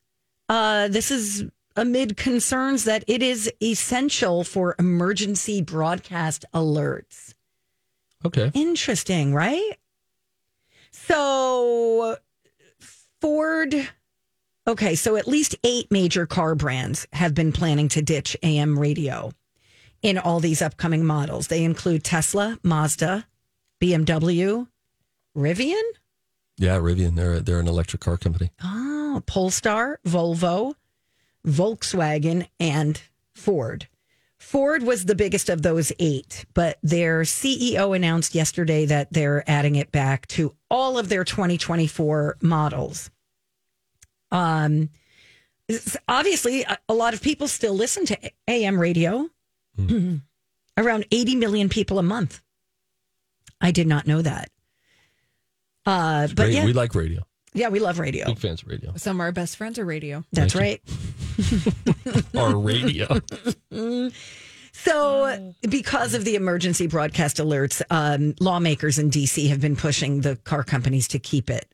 Uh, 0.51 0.89
this 0.89 1.11
is 1.11 1.47
amid 1.77 2.17
concerns 2.17 2.85
that 2.85 3.05
it 3.07 3.23
is 3.23 3.51
essential 3.63 4.45
for 4.45 4.75
emergency 4.79 5.63
broadcast 5.63 6.45
alerts. 6.55 7.35
Okay. 8.25 8.51
Interesting, 8.55 9.35
right? 9.35 9.73
So 10.91 12.17
Ford 13.21 13.75
Okay, 14.65 14.95
so 14.95 15.17
at 15.17 15.27
least 15.27 15.57
8 15.65 15.91
major 15.91 16.25
car 16.25 16.55
brands 16.55 17.09
have 17.13 17.35
been 17.35 17.51
planning 17.51 17.89
to 17.89 18.03
ditch 18.03 18.37
AM 18.45 18.79
radio 18.79 19.33
in 20.03 20.19
all 20.19 20.39
these 20.39 20.63
upcoming 20.63 21.05
models. 21.05 21.49
They 21.49 21.65
include 21.65 22.05
Tesla, 22.05 22.59
Mazda, 22.63 23.27
BMW, 23.83 24.69
Rivian, 25.37 25.83
Yeah, 26.59 26.77
Rivian, 26.77 27.17
they're, 27.17 27.41
they're 27.41 27.59
an 27.59 27.67
electric 27.67 28.03
car 28.03 28.17
company. 28.17 28.51
Oh, 28.63 29.21
Polestar, 29.27 29.99
Volvo, 30.07 30.75
Volkswagen, 31.47 32.47
and 32.61 33.01
Ford. 33.35 33.89
Ford 34.39 34.83
was 34.83 35.05
the 35.05 35.15
biggest 35.15 35.49
of 35.49 35.63
those 35.63 35.93
eight, 35.99 36.45
but 36.53 36.79
their 36.83 37.23
CEO 37.23 37.95
announced 37.95 38.35
yesterday 38.35 38.85
that 38.87 39.13
they're 39.13 39.49
adding 39.49 39.77
it 39.77 39.93
back 39.93 40.27
to 40.29 40.55
all 40.69 40.99
of 40.99 41.09
their 41.09 41.25
2024 41.25 42.39
models. 42.43 43.11
Um, 44.33 44.91
obviously, 46.09 46.67
a, 46.89 46.95
lot 46.95 47.15
of 47.15 47.23
people 47.23 47.47
still 47.47 47.75
listen 47.75 48.05
to 48.07 48.19
AM 48.49 48.81
radio. 48.81 49.29
Around 50.77 51.07
80 51.11 51.37
million 51.37 51.69
people 51.69 51.99
a 51.99 52.03
month. 52.03 52.43
I 53.61 53.71
did 53.71 53.87
not 53.87 54.07
know 54.07 54.23
that. 54.23 54.51
Uh, 55.87 56.27
but 56.29 56.37
Great. 56.37 56.55
yeah, 56.55 56.65
We 56.65 56.73
like 56.73 56.95
radio. 56.95 57.23
Yeah, 57.55 57.69
we 57.69 57.81
love 57.81 57.99
radio. 57.99 58.27
Big 58.27 58.39
fans 58.39 58.63
of 58.63 58.69
radio. 58.69 58.93
Some 58.97 59.17
of 59.17 59.21
our 59.21 59.33
best 59.33 59.57
friends 59.57 59.79
are 59.79 59.85
radio. 59.85 60.25
That's 60.33 60.55
right. 60.55 60.81
Our 62.37 62.59
radio. 62.59 63.21
So, 64.75 65.53
because 65.69 66.15
of 66.15 66.25
the 66.25 66.35
emergency 66.35 66.87
broadcast 66.87 67.37
alerts, 67.37 67.83
um, 67.91 68.35
lawmakers 68.41 68.99
in 68.99 69.11
DC 69.11 69.49
have 69.51 69.61
been 69.61 69.77
pushing 69.77 70.23
the 70.23 70.37
car 70.37 70.65
companies 70.65 71.07
to 71.09 71.19
keep 71.19 71.51
it. 71.51 71.67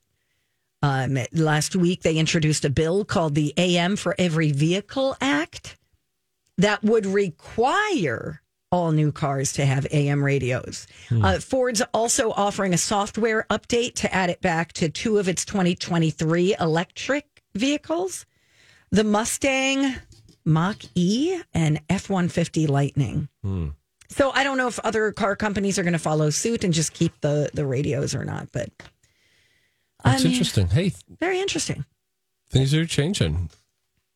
Um, 0.83 1.17
last 1.31 1.75
week, 1.75 2.03
they 2.03 2.17
introduced 2.17 2.65
a 2.65 2.69
bill 2.69 3.05
called 3.05 3.35
the 3.35 3.53
AM 3.57 3.95
for 3.95 4.15
Every 4.19 4.51
Vehicle 4.51 5.15
Act 5.21 5.77
that 6.57 6.83
would 6.83 7.05
require 7.05 8.41
all 8.71 8.91
new 8.91 9.11
cars 9.11 9.53
to 9.53 9.65
have 9.65 9.87
AM 9.91 10.23
radios. 10.23 10.85
Uh, 11.11 11.39
Ford's 11.39 11.81
also 11.93 12.31
offering 12.31 12.73
a 12.73 12.77
software 12.77 13.45
update 13.49 13.95
to 13.95 14.13
add 14.13 14.29
it 14.29 14.41
back 14.41 14.73
to 14.73 14.89
two 14.89 15.17
of 15.17 15.27
its 15.27 15.43
2023 15.45 16.55
electric 16.59 17.25
vehicles 17.55 18.25
the 18.91 19.03
Mustang 19.03 19.95
Mach 20.45 20.77
E 20.95 21.39
and 21.53 21.79
F 21.89 22.09
150 22.09 22.65
Lightning. 22.67 23.27
So 24.09 24.31
I 24.31 24.43
don't 24.43 24.57
know 24.57 24.67
if 24.67 24.79
other 24.79 25.11
car 25.11 25.35
companies 25.35 25.77
are 25.77 25.83
going 25.83 25.93
to 25.93 25.99
follow 25.99 26.31
suit 26.31 26.63
and 26.63 26.73
just 26.73 26.93
keep 26.93 27.19
the, 27.21 27.51
the 27.53 27.65
radios 27.67 28.15
or 28.15 28.25
not, 28.25 28.51
but 28.51 28.69
I 30.03 30.11
That's 30.11 30.23
mean, 30.23 30.33
interesting. 30.33 30.67
Hey, 30.69 30.93
very 31.19 31.39
interesting. 31.39 31.85
things 32.49 32.73
are 32.73 32.85
changing. 32.85 33.51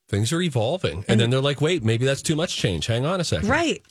Things 0.09 0.33
are 0.33 0.41
evolving. 0.41 1.05
And 1.07 1.19
then 1.19 1.29
they're 1.29 1.39
like, 1.41 1.61
wait, 1.61 1.83
maybe 1.83 2.05
that's 2.05 2.21
too 2.23 2.35
much 2.35 2.55
change. 2.57 2.87
Hang 2.87 3.05
on 3.05 3.19
a 3.21 3.23
second. 3.23 3.47
Right. 3.49 3.83